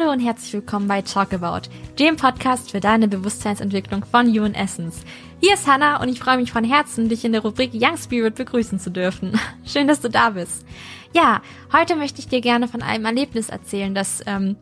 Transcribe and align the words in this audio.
Hallo 0.00 0.12
und 0.12 0.20
herzlich 0.20 0.52
willkommen 0.54 0.88
bei 0.88 1.02
Talk 1.02 1.34
About, 1.34 1.68
dem 1.98 2.16
Podcast 2.16 2.70
für 2.70 2.80
deine 2.80 3.06
Bewusstseinsentwicklung 3.06 4.04
von 4.04 4.34
in 4.34 4.54
Essence. 4.54 5.02
Hier 5.40 5.54
ist 5.54 5.66
Hannah 5.66 6.00
und 6.00 6.08
ich 6.08 6.20
freue 6.20 6.38
mich 6.38 6.52
von 6.52 6.64
Herzen, 6.64 7.10
dich 7.10 7.24
in 7.24 7.32
der 7.32 7.42
Rubrik 7.42 7.72
Young 7.74 7.98
Spirit 7.98 8.34
begrüßen 8.34 8.78
zu 8.78 8.90
dürfen. 8.90 9.38
Schön, 9.66 9.88
dass 9.88 10.00
du 10.00 10.08
da 10.08 10.30
bist. 10.30 10.64
Ja, 11.12 11.42
heute 11.72 11.96
möchte 11.96 12.20
ich 12.20 12.28
dir 12.28 12.40
gerne 12.40 12.66
von 12.66 12.80
einem 12.80 13.04
Erlebnis 13.04 13.50
erzählen, 13.50 13.94
das 13.94 14.22
ähm, 14.26 14.56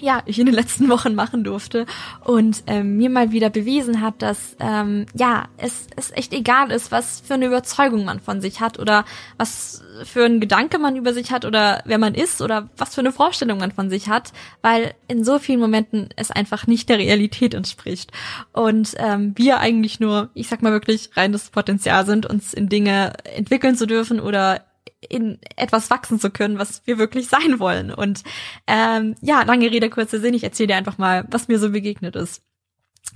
ja, 0.00 0.22
ich 0.26 0.38
in 0.38 0.46
den 0.46 0.54
letzten 0.54 0.88
Wochen 0.88 1.14
machen 1.14 1.44
durfte 1.44 1.86
und 2.24 2.62
ähm, 2.66 2.96
mir 2.96 3.10
mal 3.10 3.32
wieder 3.32 3.50
bewiesen 3.50 4.00
hat, 4.00 4.22
dass 4.22 4.56
ähm, 4.60 5.06
ja, 5.14 5.48
es, 5.56 5.86
es 5.96 6.10
echt 6.12 6.32
egal 6.32 6.70
ist, 6.70 6.92
was 6.92 7.20
für 7.20 7.34
eine 7.34 7.46
Überzeugung 7.46 8.04
man 8.04 8.20
von 8.20 8.40
sich 8.40 8.60
hat 8.60 8.78
oder 8.78 9.04
was 9.38 9.82
für 10.04 10.24
ein 10.24 10.40
Gedanke 10.40 10.78
man 10.78 10.96
über 10.96 11.12
sich 11.12 11.30
hat 11.30 11.44
oder 11.44 11.82
wer 11.84 11.98
man 11.98 12.14
ist 12.14 12.42
oder 12.42 12.68
was 12.76 12.94
für 12.94 13.00
eine 13.00 13.12
Vorstellung 13.12 13.58
man 13.58 13.72
von 13.72 13.90
sich 13.90 14.08
hat, 14.08 14.32
weil 14.62 14.94
in 15.08 15.24
so 15.24 15.38
vielen 15.38 15.60
Momenten 15.60 16.08
es 16.16 16.30
einfach 16.30 16.66
nicht 16.66 16.88
der 16.88 16.98
Realität 16.98 17.54
entspricht 17.54 18.12
und 18.52 18.94
ähm, 18.98 19.32
wir 19.36 19.60
eigentlich 19.60 20.00
nur, 20.00 20.30
ich 20.34 20.48
sag 20.48 20.62
mal 20.62 20.72
wirklich, 20.72 21.10
reines 21.16 21.50
Potenzial 21.50 22.06
sind, 22.06 22.26
uns 22.26 22.54
in 22.54 22.68
Dinge 22.68 23.12
entwickeln 23.34 23.76
zu 23.76 23.86
dürfen 23.86 24.20
oder 24.20 24.62
in 25.08 25.38
etwas 25.56 25.90
wachsen 25.90 26.20
zu 26.20 26.30
können, 26.30 26.58
was 26.58 26.82
wir 26.86 26.98
wirklich 26.98 27.28
sein 27.28 27.58
wollen. 27.58 27.92
Und 27.92 28.22
ähm, 28.66 29.14
ja, 29.20 29.42
lange 29.42 29.70
Rede, 29.70 29.90
kurzer 29.90 30.20
Sinn, 30.20 30.34
ich 30.34 30.44
erzähle 30.44 30.68
dir 30.68 30.76
einfach 30.76 30.98
mal, 30.98 31.26
was 31.30 31.48
mir 31.48 31.58
so 31.58 31.70
begegnet 31.70 32.16
ist. 32.16 32.42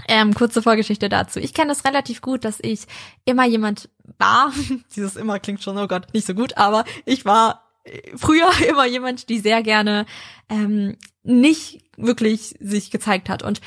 Ähm, 0.06 0.34
kurze 0.34 0.62
Vorgeschichte 0.62 1.08
dazu. 1.08 1.40
Ich 1.40 1.54
kenne 1.54 1.68
das 1.68 1.84
relativ 1.84 2.20
gut, 2.20 2.44
dass 2.44 2.58
ich 2.60 2.82
immer 3.24 3.46
jemand 3.46 3.88
war. 4.18 4.52
Dieses 4.96 5.16
immer 5.16 5.38
klingt 5.40 5.62
schon, 5.62 5.78
oh 5.78 5.88
Gott, 5.88 6.12
nicht 6.12 6.26
so 6.26 6.34
gut, 6.34 6.56
aber 6.56 6.84
ich 7.04 7.24
war 7.24 7.68
früher 8.16 8.50
immer 8.68 8.86
jemand, 8.86 9.28
die 9.28 9.38
sehr 9.38 9.62
gerne 9.62 10.06
ähm, 10.48 10.96
nicht 11.22 11.82
wirklich 11.96 12.54
sich 12.60 12.90
gezeigt 12.90 13.28
hat. 13.28 13.42
Und 13.42 13.60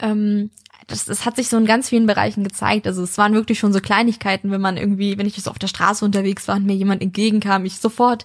ähm, 0.00 0.50
das, 0.86 1.04
das 1.04 1.24
hat 1.24 1.36
sich 1.36 1.48
so 1.48 1.56
in 1.56 1.66
ganz 1.66 1.88
vielen 1.88 2.06
Bereichen 2.06 2.44
gezeigt. 2.44 2.86
Also 2.86 3.02
es 3.02 3.18
waren 3.18 3.34
wirklich 3.34 3.58
schon 3.58 3.72
so 3.72 3.80
Kleinigkeiten, 3.80 4.50
wenn 4.50 4.60
man 4.60 4.76
irgendwie, 4.76 5.18
wenn 5.18 5.26
ich 5.26 5.34
so 5.42 5.50
auf 5.50 5.58
der 5.58 5.66
Straße 5.66 6.04
unterwegs 6.04 6.46
war 6.46 6.56
und 6.56 6.66
mir 6.66 6.76
jemand 6.76 7.02
entgegenkam, 7.02 7.64
ich 7.64 7.78
sofort 7.78 8.24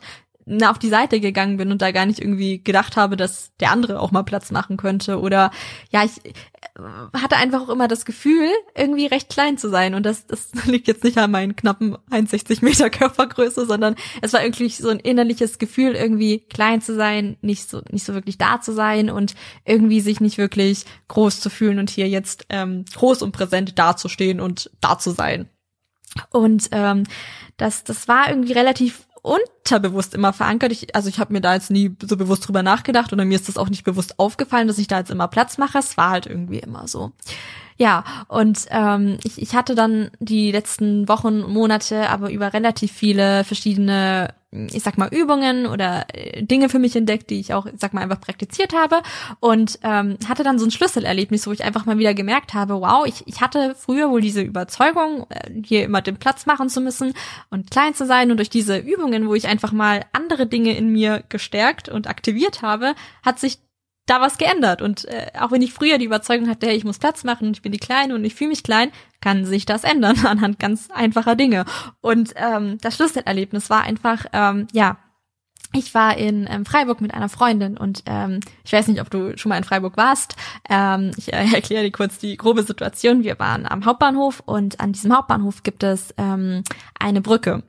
auf 0.64 0.80
die 0.80 0.90
Seite 0.90 1.20
gegangen 1.20 1.58
bin 1.58 1.72
und 1.72 1.82
da 1.82 1.92
gar 1.92 2.06
nicht 2.06 2.20
irgendwie 2.20 2.64
gedacht 2.64 2.98
habe, 2.98 3.16
dass 3.16 3.52
der 3.60 3.72
andere 3.72 4.00
auch 4.00 4.12
mal 4.12 4.24
Platz 4.24 4.52
machen 4.52 4.78
könnte. 4.78 5.20
Oder 5.20 5.52
ja, 5.92 6.04
ich 6.04 6.26
äh, 6.26 6.30
hatte 7.18 7.38
einfach 7.38 7.62
auch 7.62 7.70
immer 7.70 7.88
das 7.88 8.06
Gefühl, 8.06 8.50
irgendwie 8.76 9.06
recht 9.06 9.30
klein 9.30 9.58
zu 9.58 9.70
sein. 9.70 9.94
Und 9.94 10.06
das, 10.06 10.26
das 10.26 10.52
liegt 10.66 10.88
jetzt 10.88 11.04
nicht 11.04 11.18
an 11.18 11.32
meinen 11.32 11.56
knappen 11.56 11.96
1,60 12.10 12.64
Meter 12.66 12.90
Körpergröße, 12.90 13.66
sondern 13.66 13.96
es 14.22 14.34
war 14.34 14.44
irgendwie 14.44 14.70
so 14.70 14.90
ein 14.90 15.00
innerliches 15.00 15.60
Gefühl, 15.60 15.96
irgendwie 15.96 16.40
klein 16.40 16.82
zu 16.82 16.96
sein, 16.96 17.38
nicht 17.42 17.70
so, 17.70 17.82
nicht 17.92 18.06
so 18.06 18.14
wirklich 18.14 18.38
da 18.38 18.62
zu 18.62 18.74
sein 18.74 19.10
und 19.10 19.36
irgendwie 19.66 20.02
sich 20.02 20.22
nicht 20.22 20.38
wirklich 20.38 20.86
groß 21.08 21.40
zu 21.40 21.50
fühlen 21.50 21.80
und 21.80 21.90
hier 21.90 22.10
jetzt 22.10 22.46
ähm, 22.50 22.86
groß 22.96 23.22
und 23.22 23.32
präsent 23.32 23.78
dazustehen 23.78 24.40
und 24.40 24.72
da 24.82 24.98
zu 24.98 25.12
sein. 25.12 25.50
Und 26.32 26.70
ähm, 26.72 27.04
das, 27.58 27.84
das 27.84 28.08
war 28.08 28.30
irgendwie 28.30 28.54
relativ 28.54 29.08
unterbewusst 29.22 30.14
immer 30.14 30.34
verankert. 30.34 30.72
Ich, 30.72 30.96
also 30.96 31.10
ich 31.10 31.20
habe 31.20 31.34
mir 31.34 31.42
da 31.42 31.54
jetzt 31.54 31.72
nie 31.72 31.96
so 32.04 32.18
bewusst 32.18 32.48
drüber 32.48 32.64
nachgedacht 32.64 33.14
oder 33.14 33.26
mir 33.26 33.36
ist 33.36 33.48
das 33.48 33.58
auch 33.58 33.70
nicht 33.70 33.84
bewusst 33.84 34.20
aufgefallen, 34.20 34.68
dass 34.68 34.78
ich 34.78 34.88
da 34.88 35.00
jetzt 35.00 35.12
immer 35.12 35.28
Platz 35.28 35.58
mache. 35.58 35.78
Es 35.78 35.98
war 35.98 36.10
halt 36.10 36.26
irgendwie 36.26 36.60
immer 36.60 36.88
so. 36.88 37.12
Ja, 37.78 38.04
und 38.28 38.66
ähm, 38.70 39.18
ich, 39.24 39.42
ich 39.42 39.56
hatte 39.56 39.76
dann 39.76 40.12
die 40.20 40.52
letzten 40.52 41.08
Wochen, 41.08 41.42
Monate 41.42 42.10
aber 42.10 42.32
über 42.32 42.54
relativ 42.54 42.92
viele 42.92 43.44
verschiedene 43.44 44.34
ich 44.52 44.84
sag 44.84 44.98
mal, 44.98 45.08
Übungen 45.14 45.66
oder 45.66 46.06
äh, 46.14 46.44
Dinge 46.44 46.68
für 46.68 46.80
mich 46.80 46.96
entdeckt, 46.96 47.30
die 47.30 47.40
ich 47.40 47.54
auch, 47.54 47.66
ich 47.66 47.80
sag 47.80 47.94
mal, 47.94 48.02
einfach 48.02 48.20
praktiziert 48.20 48.74
habe 48.74 49.02
und 49.40 49.80
ähm, 49.82 50.18
hatte 50.28 50.44
dann 50.44 50.60
so 50.60 50.66
ein 50.66 50.72
Schlüsselerlebnis, 50.72 51.48
wo 51.48 51.54
ich 51.54 51.64
einfach 51.64 51.86
mal 51.86 51.98
wieder 51.98 52.14
gemerkt 52.14 52.54
habe, 52.54 52.82
wow, 52.82 53.06
ich, 53.06 53.26
ich 53.28 53.40
hatte 53.40 53.76
früher 53.76 54.10
wohl 54.10 54.20
diese 54.20 54.42
Überzeugung, 54.42 55.26
äh, 55.30 55.52
hier 55.64 55.86
immer 55.86 56.02
den 56.02 56.18
Platz 56.18 56.46
machen 56.46 56.68
zu 56.68 56.82
müssen 56.82 57.14
und 57.50 57.72
klein 57.72 57.94
zu 57.94 58.06
sein 58.06 58.30
und 58.30 58.38
durch 58.38 58.50
diese 58.50 58.78
Übungen, 58.78 59.28
wo 59.28 59.36
ich 59.36 59.48
einfach 59.48 59.72
mal 59.72 60.02
andere 60.12 60.48
Dinge 60.48 60.76
in 60.76 60.90
mir 60.90 61.24
gestärkt 61.30 61.88
und 61.88 62.08
aktiviert 62.08 62.62
habe, 62.62 62.94
hat 63.24 63.40
sich 63.40 63.60
da 64.06 64.22
was 64.22 64.38
geändert. 64.38 64.82
Und 64.82 65.06
äh, 65.06 65.28
auch 65.40 65.52
wenn 65.52 65.62
ich 65.62 65.74
früher 65.74 65.98
die 65.98 66.06
Überzeugung 66.06 66.50
hatte, 66.50 66.68
hey, 66.68 66.76
ich 66.76 66.84
muss 66.84 67.00
Platz 67.00 67.24
machen 67.24 67.48
und 67.48 67.58
ich 67.58 67.62
bin 67.62 67.72
die 67.72 67.80
Kleine 67.80 68.16
und 68.16 68.26
ich 68.26 68.36
fühle 68.36 68.50
mich 68.50 68.64
klein, 68.64 68.92
kann 69.22 69.46
sich 69.46 69.66
das 69.66 69.84
ändern 69.84 70.18
anhand 70.26 70.60
ganz 70.60 70.90
einfacher 70.92 71.36
Dinge. 71.36 71.66
Und 72.02 72.34
ähm, 72.36 72.78
das 72.82 72.96
Schlüsselerlebnis 72.96 73.70
war 73.70 73.84
einfach, 73.84 74.26
ähm, 74.34 74.68
ja, 74.74 74.98
ich 75.74 75.94
war 75.94 76.18
in 76.18 76.48
ähm, 76.50 76.66
Freiburg 76.66 77.00
mit 77.00 77.14
einer 77.14 77.30
Freundin 77.30 77.78
und 77.78 78.04
ähm, 78.06 78.42
ich 78.66 78.74
weiß 78.74 78.88
nicht, 78.88 79.00
ob 79.00 79.10
du 79.10 79.38
schon 79.38 79.50
mal 79.50 79.58
in 79.58 79.64
Freiburg 79.64 79.96
warst. 79.96 80.36
Ähm, 80.70 81.12
ich 81.16 81.32
äh, 81.32 81.46
erkläre 81.54 81.84
dir 81.84 81.92
kurz 81.92 82.18
die 82.18 82.36
grobe 82.36 82.64
Situation. 82.64 83.24
Wir 83.24 83.40
waren 83.40 83.66
am 83.66 83.86
Hauptbahnhof 83.86 84.44
und 84.46 84.80
an 84.80 84.92
diesem 84.92 85.16
Hauptbahnhof 85.16 85.64
gibt 85.64 85.84
es 85.84 86.14
ähm, 86.18 86.64
eine 87.00 87.22
Brücke. 87.22 87.64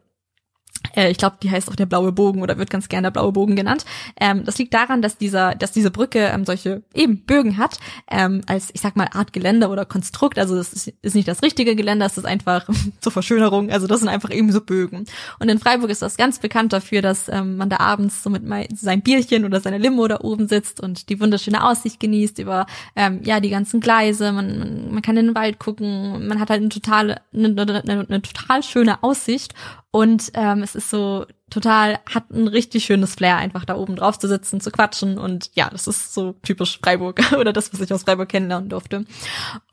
Äh, 0.94 1.10
ich 1.10 1.19
glaube, 1.19 1.37
die 1.43 1.50
heißt 1.50 1.69
auch 1.69 1.76
der 1.76 1.87
blaue 1.87 2.12
Bogen 2.12 2.43
oder 2.43 2.59
wird 2.59 2.70
ganz 2.70 2.88
gerne 2.88 3.06
der 3.06 3.12
blaue 3.12 3.32
Bogen 3.32 3.56
genannt. 3.56 3.84
Ähm, 4.20 4.44
das 4.44 4.59
liegt 4.59 4.75
daran, 4.75 5.03
dass 5.03 5.16
dieser, 5.16 5.54
dass 5.54 5.72
diese 5.72 5.91
Brücke 5.91 6.19
ähm, 6.19 6.44
solche 6.44 6.82
eben 6.94 7.25
Bögen 7.25 7.56
hat, 7.59 7.78
ähm, 8.10 8.43
als 8.47 8.70
ich 8.72 8.81
sag 8.81 8.97
mal 8.97 9.09
Art 9.12 9.32
Geländer 9.32 9.71
oder 9.71 9.84
Konstrukt. 9.84 10.38
Also 10.38 10.56
das 10.56 10.72
ist, 10.72 10.92
ist 11.03 11.15
nicht 11.15 11.28
das 11.28 11.42
richtige 11.42 11.76
Geländer, 11.76 12.06
es 12.06 12.19
ist 12.19 12.25
einfach 12.25 12.69
zur 13.00 13.12
Verschönerung. 13.12 13.71
Also 13.71 13.87
das 13.87 14.00
sind 14.00 14.09
einfach 14.09 14.31
eben 14.31 14.53
so 14.53 14.60
Bögen. 14.60 15.04
Und 15.38 15.48
in 15.48 15.59
Freiburg 15.59 15.91
ist 15.91 16.03
das 16.03 16.16
ganz 16.16 16.38
bekannt 16.38 16.72
dafür, 16.72 17.03
dass 17.03 17.28
ähm, 17.28 17.56
man 17.56 17.69
da 17.69 17.78
abends 17.78 18.22
so 18.22 18.31
mit 18.31 18.42
sein 18.76 19.03
Bierchen 19.03 19.44
oder 19.44 19.60
seine 19.60 19.78
Limo 19.78 20.06
da 20.09 20.21
oben 20.21 20.48
sitzt 20.48 20.81
und 20.81 21.09
die 21.09 21.21
wunderschöne 21.21 21.65
Aussicht 21.65 22.00
genießt 22.00 22.38
über 22.38 22.66
ähm, 22.97 23.21
ja 23.25 23.41
die 23.41 23.50
ganzen 23.50 23.81
Gleise. 23.81 24.32
Man, 24.32 24.92
man, 24.92 25.03
kann 25.03 25.16
in 25.16 25.26
den 25.26 25.34
Wald 25.34 25.59
gucken. 25.59 26.26
Man 26.26 26.41
hat 26.41 26.50
halt 26.50 26.60
eine 26.60 26.69
total 26.69 27.21
eine, 27.32 27.48
eine, 27.48 28.06
eine 28.09 28.22
total 28.22 28.62
schöne 28.62 29.03
Aussicht 29.03 29.54
und 29.94 30.31
ähm, 30.34 30.62
es 30.75 30.84
ist 30.84 30.91
so 30.91 31.27
total, 31.50 31.99
hat 32.12 32.31
ein 32.31 32.49
richtig 32.49 32.84
schönes 32.84 33.15
Flair, 33.15 33.37
einfach 33.37 33.65
da 33.65 33.77
oben 33.77 33.97
drauf 33.97 34.19
zu 34.19 34.27
sitzen, 34.27 34.60
zu 34.60 34.71
quatschen. 34.71 35.19
Und 35.19 35.50
ja, 35.55 35.69
das 35.71 35.87
ist 35.87 36.15
so 36.15 36.33
typisch 36.43 36.78
Freiburg 36.83 37.33
oder 37.38 37.53
das, 37.53 37.72
was 37.72 37.81
ich 37.81 37.93
aus 37.93 38.05
Freiburg 38.05 38.28
kennenlernen 38.28 38.69
durfte. 38.69 39.05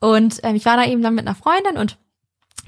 Und 0.00 0.40
ähm, 0.42 0.56
ich 0.56 0.64
war 0.66 0.76
da 0.76 0.84
eben 0.84 1.02
dann 1.02 1.14
mit 1.14 1.26
einer 1.26 1.36
Freundin 1.36 1.78
und 1.78 1.98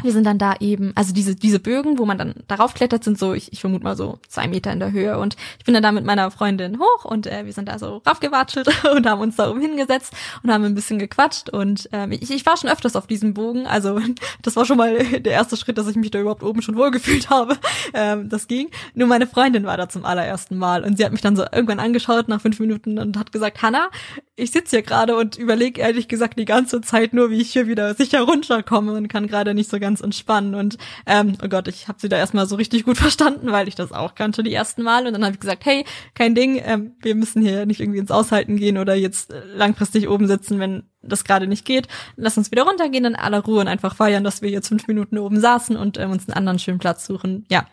wir 0.03 0.13
sind 0.13 0.25
dann 0.25 0.39
da 0.39 0.55
eben, 0.61 0.93
also 0.95 1.13
diese, 1.13 1.35
diese 1.35 1.61
Bögen, 1.61 1.99
wo 1.99 2.07
man 2.07 2.19
dann 2.19 2.35
darauf 2.49 2.75
klettert, 2.75 3.05
sind 3.05 3.19
so, 3.19 3.35
ich, 3.35 3.53
ich 3.53 3.61
vermute 3.61 3.85
mal 3.85 3.97
so 3.97 4.19
zwei 4.29 4.49
Meter 4.49 4.73
in 4.73 4.81
der 4.81 4.93
Höhe. 4.93 5.19
Und 5.19 5.37
ich 5.59 5.65
bin 5.65 5.75
dann 5.75 5.83
da 5.83 5.93
mit 5.93 6.05
meiner 6.05 6.31
Freundin 6.31 6.79
hoch 6.79 7.05
und 7.05 7.27
äh, 7.27 7.45
wir 7.45 7.53
sind 7.53 7.69
da 7.69 7.79
so 7.79 8.03
raufgewatschelt 8.07 8.69
und 8.97 9.07
haben 9.07 9.21
uns 9.21 9.37
da 9.37 9.51
oben 9.51 9.61
hingesetzt 9.61 10.13
und 10.43 10.51
haben 10.51 10.65
ein 10.65 10.75
bisschen 10.75 10.99
gequatscht. 10.99 11.51
Und 11.51 11.89
ähm, 11.93 12.13
ich, 12.13 12.31
ich 12.31 12.47
war 12.47 12.57
schon 12.57 12.71
öfters 12.71 12.97
auf 12.97 13.07
diesem 13.07 13.35
Bogen. 13.35 13.67
Also 13.67 14.01
das 14.43 14.57
war 14.57 14.65
schon 14.65 14.79
mal 14.79 14.97
der 15.21 15.33
erste 15.33 15.57
Schritt, 15.57 15.79
dass 15.79 15.89
ich 15.89 15.97
mich 15.97 16.11
da 16.11 16.21
überhaupt 16.21 16.43
oben 16.43 16.63
schon 16.63 16.77
wohlgefühlt 16.77 17.31
habe. 17.31 17.57
Ähm, 17.95 18.29
das 18.29 18.49
ging. 18.49 18.71
Nur 18.95 19.09
meine 19.09 19.27
Freundin 19.27 19.65
war 19.65 19.77
da 19.77 19.89
zum 19.89 20.05
allerersten 20.05 20.57
Mal 20.57 20.85
und 20.85 20.97
sie 20.97 21.05
hat 21.05 21.13
mich 21.13 21.21
dann 21.21 21.37
so 21.37 21.45
irgendwann 21.51 21.81
angeschaut 21.81 22.29
nach 22.29 22.41
fünf 22.41 22.59
Minuten 22.61 22.99
und 22.99 23.17
hat 23.19 23.33
gesagt, 23.33 23.63
Hanna, 23.63 23.91
ich 24.35 24.51
sitze 24.51 24.77
hier 24.77 24.83
gerade 24.83 25.15
und 25.17 25.37
überlege 25.37 25.81
ehrlich 25.81 26.09
gesagt 26.09 26.39
die 26.39 26.47
ganze 26.47 26.81
Zeit 26.81 27.13
nur, 27.13 27.31
wie 27.31 27.41
ich 27.41 27.53
hier 27.53 27.67
wieder 27.67 27.95
sicher 27.95 28.23
runterkomme 28.23 28.93
und 28.95 29.09
kann 29.09 29.27
gerade 29.27 29.53
nicht 29.53 29.69
so 29.69 29.79
ganz 29.79 30.01
entspannen. 30.01 30.55
Und 30.55 30.79
ähm, 31.07 31.37
oh 31.45 31.49
Gott, 31.49 31.69
ich 31.69 31.87
habe 31.87 32.01
sie 32.01 32.09
da 32.09 32.17
erstmal 32.17 32.47
so 32.47 32.57
richtig 32.57 32.85
gut 32.85 32.97
verstanden, 32.99 33.53
weil 33.53 33.69
ich 33.69 33.75
das 33.75 33.93
auch 33.93 34.15
kannte 34.15 34.43
die 34.43 34.55
ersten 34.55 34.83
Mal. 34.83 35.07
Und 35.07 35.13
dann 35.13 35.25
habe 35.25 35.35
ich 35.35 35.41
gesagt, 35.41 35.67
hey, 35.67 35.85
kein 36.15 36.35
Ding, 36.35 36.61
ähm, 36.65 36.97
wir 37.01 37.15
müssen 37.15 37.43
hier 37.43 37.67
nicht 37.67 37.81
irgendwie 37.81 37.99
ins 37.99 38.11
Aushalten 38.11 38.57
gehen 38.57 38.79
oder 38.79 38.95
jetzt 38.95 39.33
äh, 39.33 39.45
langfristig 39.55 40.09
oben 40.09 40.27
sitzen, 40.27 40.59
wenn 40.59 40.85
das 41.03 41.25
gerade 41.25 41.47
nicht 41.47 41.67
geht. 41.67 41.89
Lass 42.17 42.39
uns 42.39 42.51
wieder 42.51 42.63
runtergehen 42.63 43.05
in 43.05 43.17
aller 43.17 43.41
Ruhe 43.41 43.61
und 43.61 43.69
einfach 43.69 43.97
feiern, 43.97 44.25
dass 44.25 44.41
wir 44.41 44.51
jetzt 44.51 44.69
fünf 44.69 44.87
Minuten 44.87 45.19
oben 45.19 45.41
saßen 45.41 45.77
und 45.77 45.99
ähm, 45.99 46.11
uns 46.11 46.27
einen 46.27 46.37
anderen 46.37 46.59
schönen 46.59 46.79
Platz 46.79 47.07
suchen. 47.07 47.45
Ja, 47.51 47.67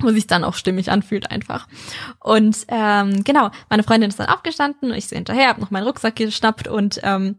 wo 0.00 0.10
sich 0.10 0.26
dann 0.26 0.44
auch 0.44 0.54
stimmig 0.54 0.90
anfühlt 0.90 1.30
einfach. 1.30 1.68
Und 2.20 2.64
ähm, 2.68 3.24
genau, 3.24 3.50
meine 3.68 3.82
Freundin 3.82 4.10
ist 4.10 4.18
dann 4.18 4.28
aufgestanden, 4.28 4.92
ich 4.92 5.08
sie 5.08 5.16
hinterher, 5.16 5.48
habe 5.48 5.60
noch 5.60 5.70
meinen 5.70 5.86
Rucksack 5.86 6.16
geschnappt 6.16 6.68
und 6.68 7.00
ähm, 7.02 7.38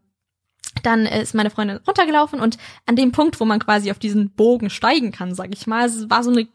dann 0.82 1.06
ist 1.06 1.36
meine 1.36 1.50
Freundin 1.50 1.80
runtergelaufen 1.86 2.40
und 2.40 2.58
an 2.86 2.96
dem 2.96 3.12
Punkt, 3.12 3.40
wo 3.40 3.46
man 3.46 3.60
quasi 3.60 3.92
auf 3.92 4.00
diesen 4.00 4.34
Bogen 4.34 4.70
steigen 4.70 5.12
kann, 5.12 5.36
sag 5.36 5.54
ich 5.54 5.68
mal, 5.68 5.86
es 5.86 6.10
war 6.10 6.24
so 6.24 6.32
eine 6.32 6.48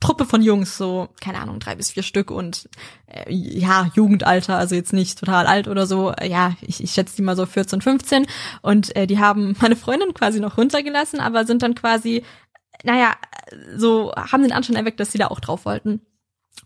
Truppe 0.00 0.26
von 0.26 0.42
Jungs, 0.42 0.76
so, 0.76 1.08
keine 1.20 1.40
Ahnung, 1.40 1.58
drei 1.58 1.74
bis 1.74 1.90
vier 1.90 2.02
Stück 2.02 2.30
und 2.30 2.68
äh, 3.06 3.32
ja, 3.32 3.90
Jugendalter, 3.94 4.56
also 4.56 4.74
jetzt 4.74 4.92
nicht 4.92 5.18
total 5.18 5.46
alt 5.46 5.68
oder 5.68 5.86
so. 5.86 6.12
Ja, 6.22 6.54
ich, 6.60 6.82
ich 6.82 6.92
schätze 6.92 7.16
die 7.16 7.22
mal 7.22 7.36
so 7.36 7.46
14, 7.46 7.80
15. 7.80 8.26
Und 8.62 8.94
äh, 8.96 9.06
die 9.06 9.18
haben 9.18 9.56
meine 9.60 9.76
Freundin 9.76 10.14
quasi 10.14 10.40
noch 10.40 10.58
runtergelassen, 10.58 11.20
aber 11.20 11.44
sind 11.44 11.62
dann 11.62 11.74
quasi, 11.74 12.24
naja, 12.84 13.14
so 13.76 14.12
haben 14.14 14.42
den 14.42 14.52
Anschein 14.52 14.76
erweckt, 14.76 15.00
dass 15.00 15.12
sie 15.12 15.18
da 15.18 15.28
auch 15.28 15.40
drauf 15.40 15.64
wollten. 15.64 16.00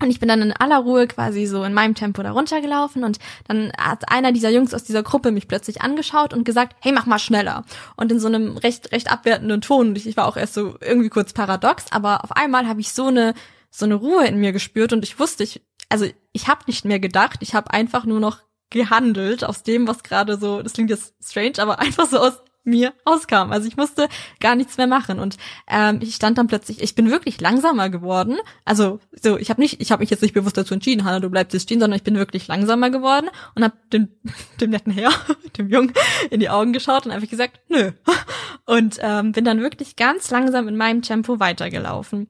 Und 0.03 0.11
ich 0.11 0.21
bin 0.21 0.29
dann 0.29 0.43
in 0.43 0.53
aller 0.53 0.79
Ruhe 0.79 1.07
quasi 1.07 1.47
so 1.47 1.65
in 1.65 1.73
meinem 1.73 1.95
Tempo 1.95 2.23
da 2.23 2.33
runtergelaufen 2.33 3.03
und 3.03 3.19
dann 3.49 3.73
hat 3.79 4.11
einer 4.11 4.33
dieser 4.33 4.51
Jungs 4.51 4.75
aus 4.75 4.85
dieser 4.85 5.03
Gruppe 5.03 5.31
mich 5.31 5.49
plötzlich 5.49 5.81
angeschaut 5.81 6.35
und 6.35 6.45
gesagt, 6.45 6.77
hey, 6.81 6.93
mach 6.93 7.07
mal 7.07 7.19
schneller. 7.19 7.65
Und 7.97 8.13
in 8.13 8.21
so 8.21 8.27
einem 8.27 8.59
recht, 8.59 8.93
recht 8.93 9.11
abwertenden 9.11 9.63
Ton. 9.63 9.89
Und 9.89 9.97
ich, 9.97 10.07
ich 10.07 10.17
war 10.17 10.27
auch 10.27 10.37
erst 10.37 10.55
so 10.55 10.77
irgendwie 10.83 11.09
kurz 11.09 11.33
paradox, 11.33 11.87
aber 11.93 12.25
auf 12.25 12.33
einmal 12.33 12.69
habe 12.69 12.81
ich 12.81 12.93
so 12.93 13.07
eine, 13.07 13.33
so 13.71 13.87
eine 13.87 13.95
Ruhe 13.95 14.27
in 14.27 14.39
mir 14.39 14.53
gespürt 14.53 14.93
und 14.93 15.03
ich 15.03 15.19
wusste, 15.19 15.45
ich, 15.45 15.63
also 15.89 16.07
ich 16.33 16.49
habe 16.49 16.65
nicht 16.67 16.85
mehr 16.85 17.01
gedacht, 17.01 17.39
ich 17.41 17.55
habe 17.55 17.71
einfach 17.73 18.05
nur 18.05 18.21
noch 18.21 18.41
gehandelt 18.69 19.45
aus 19.45 19.63
dem, 19.63 19.89
was 19.89 20.03
gerade 20.03 20.37
so, 20.37 20.61
das 20.61 20.75
klingt 20.75 20.91
jetzt 20.91 21.15
strange, 21.23 21.55
aber 21.59 21.79
einfach 21.79 22.07
so 22.07 22.19
aus 22.19 22.43
mir 22.67 22.93
rauskam. 23.09 23.53
Also 23.53 23.69
ich 23.69 23.77
musste 23.77 24.09
gar 24.41 24.55
nichts 24.55 24.77
mehr 24.77 24.87
machen 24.87 25.19
und 25.19 25.37
ähm, 25.69 26.01
ich 26.03 26.15
stand 26.15 26.37
dann 26.39 26.47
plötzlich, 26.47 26.83
ich 26.83 26.95
bin 26.95 27.11
wirklich 27.11 27.41
langsamer 27.41 27.89
geworden. 27.89 28.37
Also 28.65 29.01
so, 29.13 29.39
ich 29.39 29.51
habe 29.51 29.61
nicht, 29.61 29.81
ich 29.81 29.93
habe 29.93 30.01
mich 30.01 30.11
jetzt 30.11 30.23
nicht 30.23 30.35
bewusst 30.35 30.59
dazu 30.59 30.75
entschieden, 30.75 31.05
Hanna, 31.05 31.21
du 31.21 31.31
bleibst 31.31 31.55
jetzt 31.55 31.63
stehen, 31.63 31.81
sondern 31.81 31.97
ich 31.97 32.05
bin 32.05 32.17
wirklich 32.17 32.49
langsamer 32.49 32.91
geworden 32.91 33.29
und 33.55 33.65
habe 33.65 33.75
dem, 33.93 34.09
dem 34.61 34.71
netten 34.71 34.93
Herr, 34.93 35.13
dem 35.59 35.69
Jungen, 35.69 35.93
in 36.31 36.41
die 36.41 36.51
Augen 36.51 36.73
geschaut 36.73 37.07
und 37.07 37.13
einfach 37.13 37.31
gesagt, 37.31 37.61
nö. 37.69 37.93
Und 38.69 38.99
ähm, 39.01 39.31
bin 39.31 39.45
dann 39.45 39.61
wirklich 39.61 39.95
ganz 39.95 40.29
langsam 40.33 40.67
in 40.67 40.77
meinem 40.77 41.01
Tempo 41.01 41.39
weitergelaufen. 41.39 42.29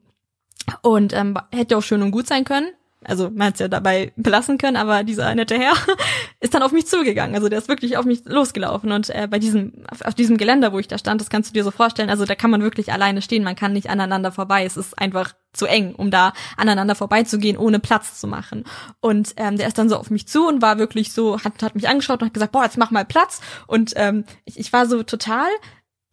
Und 0.83 1.11
ähm, 1.13 1.35
hätte 1.51 1.75
auch 1.75 1.81
schön 1.81 2.03
und 2.03 2.11
gut 2.11 2.27
sein 2.27 2.43
können 2.43 2.67
also 3.03 3.29
man 3.29 3.47
hat's 3.47 3.59
ja 3.59 3.67
dabei 3.67 4.11
belassen 4.15 4.57
können, 4.57 4.75
aber 4.75 5.03
dieser 5.03 5.33
nette 5.35 5.57
Herr 5.57 5.73
ist 6.39 6.53
dann 6.53 6.63
auf 6.63 6.71
mich 6.71 6.87
zugegangen. 6.87 7.35
Also 7.35 7.47
der 7.47 7.59
ist 7.59 7.69
wirklich 7.69 7.97
auf 7.97 8.05
mich 8.05 8.21
losgelaufen 8.25 8.91
und 8.91 9.09
äh, 9.09 9.27
bei 9.29 9.39
diesem 9.39 9.85
auf, 9.89 10.01
auf, 10.01 10.13
diesem 10.15 10.37
Geländer, 10.37 10.73
wo 10.73 10.79
ich 10.79 10.87
da 10.87 10.97
stand, 10.97 11.21
das 11.21 11.29
kannst 11.29 11.49
du 11.49 11.53
dir 11.53 11.63
so 11.63 11.71
vorstellen. 11.71 12.09
Also 12.09 12.25
da 12.25 12.35
kann 12.35 12.49
man 12.49 12.61
wirklich 12.61 12.91
alleine 12.91 13.21
stehen, 13.21 13.43
man 13.43 13.55
kann 13.55 13.73
nicht 13.73 13.89
aneinander 13.89 14.31
vorbei. 14.31 14.65
Es 14.65 14.77
ist 14.77 14.97
einfach 14.97 15.33
zu 15.53 15.65
eng, 15.65 15.95
um 15.95 16.11
da 16.11 16.33
aneinander 16.55 16.95
vorbeizugehen, 16.95 17.57
ohne 17.57 17.79
Platz 17.79 18.19
zu 18.19 18.27
machen. 18.27 18.63
Und 18.99 19.33
ähm, 19.37 19.57
der 19.57 19.67
ist 19.67 19.77
dann 19.77 19.89
so 19.89 19.97
auf 19.97 20.09
mich 20.09 20.27
zu 20.27 20.47
und 20.47 20.61
war 20.61 20.77
wirklich 20.77 21.13
so, 21.13 21.39
hat, 21.39 21.61
hat 21.61 21.75
mich 21.75 21.87
angeschaut 21.87 22.21
und 22.21 22.27
hat 22.27 22.33
gesagt, 22.33 22.51
boah, 22.51 22.63
jetzt 22.63 22.77
mach 22.77 22.91
mal 22.91 23.05
Platz. 23.05 23.41
Und 23.67 23.93
ähm, 23.95 24.25
ich, 24.45 24.59
ich 24.59 24.73
war 24.73 24.85
so 24.85 25.03
total 25.03 25.47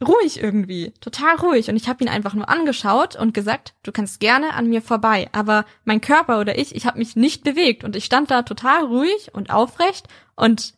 ruhig 0.02 0.42
irgendwie, 0.42 0.92
total 1.00 1.36
ruhig. 1.36 1.68
Und 1.68 1.76
ich 1.76 1.88
habe 1.88 2.02
ihn 2.04 2.10
einfach 2.10 2.34
nur 2.34 2.48
angeschaut 2.48 3.16
und 3.16 3.34
gesagt, 3.34 3.74
du 3.82 3.92
kannst 3.92 4.20
gerne 4.20 4.54
an 4.54 4.68
mir 4.68 4.82
vorbei. 4.82 5.28
Aber 5.32 5.64
mein 5.84 6.00
Körper 6.00 6.40
oder 6.40 6.58
ich, 6.58 6.74
ich 6.74 6.86
habe 6.86 6.98
mich 6.98 7.16
nicht 7.16 7.44
bewegt. 7.44 7.84
Und 7.84 7.96
ich 7.96 8.04
stand 8.04 8.30
da 8.30 8.42
total 8.42 8.84
ruhig 8.84 9.30
und 9.32 9.50
aufrecht 9.50 10.08
und 10.36 10.74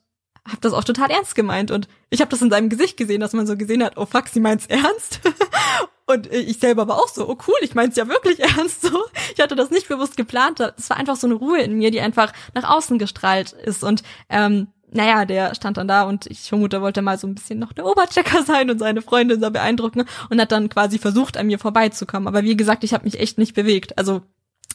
habe 0.47 0.61
das 0.61 0.73
auch 0.73 0.85
total 0.85 1.11
ernst 1.11 1.35
gemeint. 1.35 1.71
Und 1.71 1.89
ich 2.11 2.21
habe 2.21 2.31
das 2.31 2.43
in 2.43 2.51
seinem 2.51 2.69
Gesicht 2.69 2.97
gesehen, 2.97 3.21
dass 3.21 3.33
man 3.33 3.47
so 3.47 3.57
gesehen 3.57 3.83
hat, 3.83 3.97
oh 3.97 4.07
fuck, 4.07 4.29
sie 4.29 4.41
meint's 4.41 4.67
ernst. 4.67 5.21
und 6.07 6.33
ich 6.33 6.59
selber 6.59 6.87
war 6.87 6.99
auch 6.99 7.09
so, 7.09 7.29
oh 7.29 7.37
cool, 7.49 7.57
ich 7.63 7.75
meins 7.75 7.97
ja 7.97 8.09
wirklich 8.09 8.41
ernst 8.57 8.83
so. 8.83 9.05
Ich 9.35 9.41
hatte 9.41 9.57
das 9.57 9.71
nicht 9.71 9.89
bewusst 9.89 10.17
geplant. 10.17 10.61
Es 10.61 10.91
war 10.91 10.97
einfach 10.97 11.17
so 11.17 11.27
eine 11.27 11.35
Ruhe 11.35 11.61
in 11.63 11.77
mir, 11.77 11.91
die 11.91 12.01
einfach 12.01 12.33
nach 12.55 12.69
außen 12.69 12.99
gestrahlt 12.99 13.53
ist. 13.53 13.83
Und 13.83 14.03
ähm, 14.29 14.69
naja, 14.93 15.25
der 15.25 15.55
stand 15.55 15.77
dann 15.77 15.89
da 15.89 16.05
und 16.05 16.27
ich 16.27 16.41
vermute, 16.41 16.81
wollte 16.81 17.03
mal 17.03 17.19
so 17.19 17.27
ein 17.27 17.35
bisschen 17.35 17.59
noch 17.59 17.73
der 17.73 17.87
Oberchecker 17.87 18.43
sein 18.45 18.71
und 18.71 18.79
seine 18.79 19.03
Freundin 19.03 19.41
da 19.41 19.51
beeindrucken 19.51 20.05
und 20.31 20.41
hat 20.41 20.53
dann 20.53 20.69
quasi 20.69 20.99
versucht, 20.99 21.37
an 21.37 21.47
mir 21.47 21.59
vorbeizukommen. 21.59 22.29
Aber 22.29 22.43
wie 22.43 22.57
gesagt, 22.57 22.85
ich 22.85 22.95
habe 22.95 23.05
mich 23.05 23.19
echt 23.19 23.39
nicht 23.39 23.55
bewegt. 23.55 23.99
Also 23.99 24.23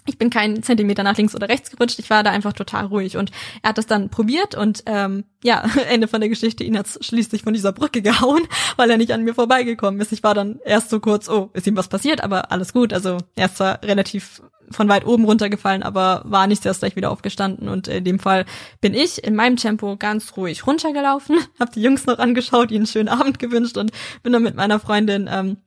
ich 0.07 0.17
bin 0.17 0.29
keinen 0.29 0.63
Zentimeter 0.63 1.03
nach 1.03 1.17
links 1.17 1.35
oder 1.35 1.47
rechts 1.47 1.69
gerutscht, 1.69 1.99
ich 1.99 2.09
war 2.09 2.23
da 2.23 2.31
einfach 2.31 2.53
total 2.53 2.85
ruhig 2.85 3.17
und 3.17 3.31
er 3.61 3.69
hat 3.69 3.77
das 3.77 3.85
dann 3.85 4.09
probiert 4.09 4.55
und 4.55 4.83
ähm, 4.87 5.25
ja, 5.43 5.63
Ende 5.89 6.07
von 6.07 6.21
der 6.21 6.29
Geschichte, 6.29 6.63
ihn 6.63 6.77
hat's 6.77 6.97
schließlich 7.01 7.43
von 7.43 7.53
dieser 7.53 7.71
Brücke 7.71 8.01
gehauen, 8.01 8.41
weil 8.77 8.89
er 8.89 8.97
nicht 8.97 9.11
an 9.11 9.23
mir 9.23 9.35
vorbeigekommen 9.35 10.01
ist. 10.01 10.11
Ich 10.11 10.23
war 10.23 10.33
dann 10.33 10.59
erst 10.65 10.89
so 10.89 10.99
kurz, 10.99 11.29
oh, 11.29 11.51
ist 11.53 11.67
ihm 11.67 11.77
was 11.77 11.87
passiert, 11.87 12.23
aber 12.23 12.51
alles 12.51 12.73
gut. 12.73 12.93
Also 12.93 13.17
er 13.35 13.45
ist 13.45 13.57
zwar 13.57 13.83
relativ 13.83 14.41
von 14.71 14.89
weit 14.89 15.05
oben 15.05 15.25
runtergefallen, 15.25 15.83
aber 15.83 16.21
war 16.25 16.47
nicht 16.47 16.65
erst 16.65 16.81
gleich 16.81 16.95
wieder 16.95 17.11
aufgestanden 17.11 17.69
und 17.69 17.87
in 17.87 18.03
dem 18.03 18.19
Fall 18.19 18.45
bin 18.79 18.93
ich 18.93 19.23
in 19.23 19.35
meinem 19.35 19.57
Tempo 19.57 19.97
ganz 19.97 20.35
ruhig 20.37 20.65
runtergelaufen, 20.67 21.37
habe 21.59 21.71
die 21.71 21.81
Jungs 21.81 22.05
noch 22.05 22.19
angeschaut, 22.19 22.71
ihnen 22.71 22.81
einen 22.81 22.87
schönen 22.87 23.09
Abend 23.09 23.39
gewünscht 23.39 23.77
und 23.77 23.91
bin 24.23 24.33
dann 24.33 24.43
mit 24.43 24.55
meiner 24.55 24.79
Freundin 24.79 25.29
ähm, 25.31 25.57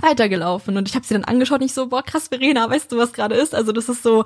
weitergelaufen 0.00 0.76
und 0.76 0.88
ich 0.88 0.94
habe 0.94 1.06
sie 1.06 1.14
dann 1.14 1.24
angeschaut, 1.24 1.60
nicht 1.60 1.74
so, 1.74 1.88
boah, 1.88 2.02
krass, 2.02 2.28
Verena, 2.28 2.68
weißt 2.70 2.92
du, 2.92 2.96
was 2.96 3.12
gerade 3.12 3.34
ist? 3.34 3.54
Also 3.54 3.72
das 3.72 3.88
ist 3.88 4.02
so, 4.02 4.24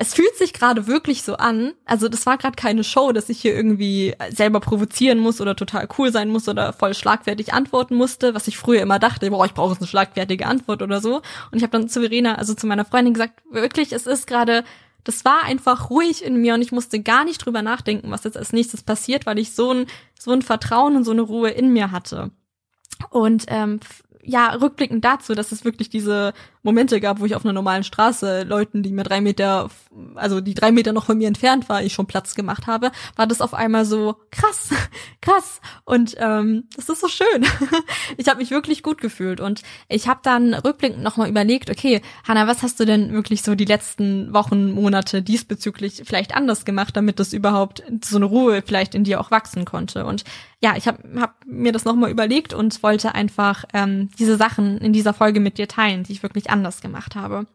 es 0.00 0.14
fühlt 0.14 0.36
sich 0.36 0.52
gerade 0.52 0.86
wirklich 0.86 1.24
so 1.24 1.34
an. 1.34 1.72
Also 1.84 2.08
das 2.08 2.24
war 2.24 2.38
gerade 2.38 2.54
keine 2.54 2.84
Show, 2.84 3.10
dass 3.10 3.28
ich 3.28 3.40
hier 3.40 3.54
irgendwie 3.54 4.14
selber 4.30 4.60
provozieren 4.60 5.18
muss 5.18 5.40
oder 5.40 5.56
total 5.56 5.88
cool 5.98 6.12
sein 6.12 6.28
muss 6.28 6.48
oder 6.48 6.72
voll 6.72 6.94
schlagfertig 6.94 7.52
antworten 7.52 7.96
musste, 7.96 8.32
was 8.32 8.46
ich 8.46 8.58
früher 8.58 8.80
immer 8.80 9.00
dachte, 9.00 9.28
boah, 9.28 9.44
ich 9.44 9.54
brauche 9.54 9.76
eine 9.76 9.86
schlagfertige 9.88 10.46
Antwort 10.46 10.82
oder 10.82 11.00
so. 11.00 11.16
Und 11.50 11.58
ich 11.58 11.62
habe 11.62 11.72
dann 11.72 11.88
zu 11.88 12.00
Verena, 12.00 12.36
also 12.36 12.54
zu 12.54 12.68
meiner 12.68 12.84
Freundin 12.84 13.14
gesagt, 13.14 13.42
wirklich, 13.50 13.92
es 13.92 14.06
ist 14.06 14.28
gerade, 14.28 14.62
das 15.02 15.24
war 15.24 15.42
einfach 15.42 15.90
ruhig 15.90 16.24
in 16.24 16.36
mir 16.36 16.54
und 16.54 16.62
ich 16.62 16.70
musste 16.70 17.00
gar 17.00 17.24
nicht 17.24 17.44
drüber 17.44 17.62
nachdenken, 17.62 18.12
was 18.12 18.22
jetzt 18.22 18.36
als 18.36 18.52
nächstes 18.52 18.84
passiert, 18.84 19.26
weil 19.26 19.40
ich 19.40 19.52
so 19.52 19.72
ein, 19.72 19.86
so 20.16 20.30
ein 20.30 20.42
Vertrauen 20.42 20.94
und 20.94 21.02
so 21.02 21.10
eine 21.10 21.22
Ruhe 21.22 21.50
in 21.50 21.72
mir 21.72 21.90
hatte. 21.90 22.30
Und 23.10 23.46
ähm, 23.48 23.80
ja, 24.22 24.52
rückblickend 24.52 25.04
dazu, 25.04 25.34
dass 25.34 25.52
es 25.52 25.64
wirklich 25.64 25.88
diese 25.88 26.34
Momente 26.68 27.00
gab, 27.00 27.18
wo 27.18 27.24
ich 27.24 27.34
auf 27.34 27.46
einer 27.46 27.54
normalen 27.54 27.82
Straße 27.82 28.42
Leuten, 28.42 28.82
die 28.82 28.92
mir 28.92 29.02
drei 29.02 29.22
Meter, 29.22 29.70
also 30.16 30.42
die 30.42 30.52
drei 30.52 30.70
Meter 30.70 30.92
noch 30.92 31.06
von 31.06 31.16
mir 31.16 31.26
entfernt 31.26 31.70
war, 31.70 31.82
ich 31.82 31.94
schon 31.94 32.06
Platz 32.06 32.34
gemacht 32.34 32.66
habe, 32.66 32.90
war 33.16 33.26
das 33.26 33.40
auf 33.40 33.54
einmal 33.54 33.86
so 33.86 34.16
krass, 34.30 34.68
krass. 35.22 35.62
Und 35.86 36.14
ähm, 36.18 36.64
das 36.76 36.90
ist 36.90 37.00
so 37.00 37.08
schön. 37.08 37.46
ich 38.18 38.28
habe 38.28 38.40
mich 38.40 38.50
wirklich 38.50 38.82
gut 38.82 39.00
gefühlt. 39.00 39.40
Und 39.40 39.62
ich 39.88 40.08
habe 40.08 40.20
dann 40.22 40.52
rückblickend 40.52 41.02
nochmal 41.02 41.30
überlegt, 41.30 41.70
okay, 41.70 42.02
Hanna, 42.26 42.46
was 42.46 42.62
hast 42.62 42.78
du 42.80 42.84
denn 42.84 43.14
wirklich 43.14 43.40
so 43.40 43.54
die 43.54 43.64
letzten 43.64 44.34
Wochen, 44.34 44.70
Monate 44.72 45.22
diesbezüglich 45.22 46.02
vielleicht 46.04 46.36
anders 46.36 46.66
gemacht, 46.66 46.94
damit 46.98 47.18
das 47.18 47.32
überhaupt 47.32 47.82
so 48.04 48.16
eine 48.16 48.26
Ruhe 48.26 48.62
vielleicht 48.62 48.94
in 48.94 49.04
dir 49.04 49.22
auch 49.22 49.30
wachsen 49.30 49.64
konnte? 49.64 50.04
Und 50.04 50.24
ja, 50.60 50.76
ich 50.76 50.88
habe 50.88 50.98
hab 51.20 51.36
mir 51.46 51.72
das 51.72 51.84
nochmal 51.84 52.10
überlegt 52.10 52.52
und 52.52 52.82
wollte 52.82 53.14
einfach 53.14 53.64
ähm, 53.72 54.10
diese 54.18 54.36
Sachen 54.36 54.78
in 54.78 54.92
dieser 54.92 55.14
Folge 55.14 55.38
mit 55.38 55.56
dir 55.56 55.68
teilen, 55.68 56.02
die 56.02 56.12
ich 56.12 56.22
wirklich 56.22 56.50
anders 56.58 56.80
gemacht 56.80 57.14
habe. 57.14 57.46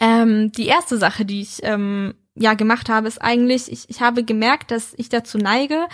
Ähm, 0.00 0.50
die 0.52 0.66
erste 0.66 0.96
Sache, 0.98 1.24
die 1.24 1.42
ich 1.42 1.60
ähm, 1.62 2.14
ja 2.34 2.54
gemacht 2.54 2.88
habe, 2.88 3.08
ist 3.08 3.20
eigentlich, 3.20 3.70
ich, 3.70 3.88
ich 3.88 4.00
habe 4.00 4.24
gemerkt, 4.24 4.70
dass 4.70 4.94
ich 4.96 5.08
dazu 5.08 5.38
neige, 5.38 5.86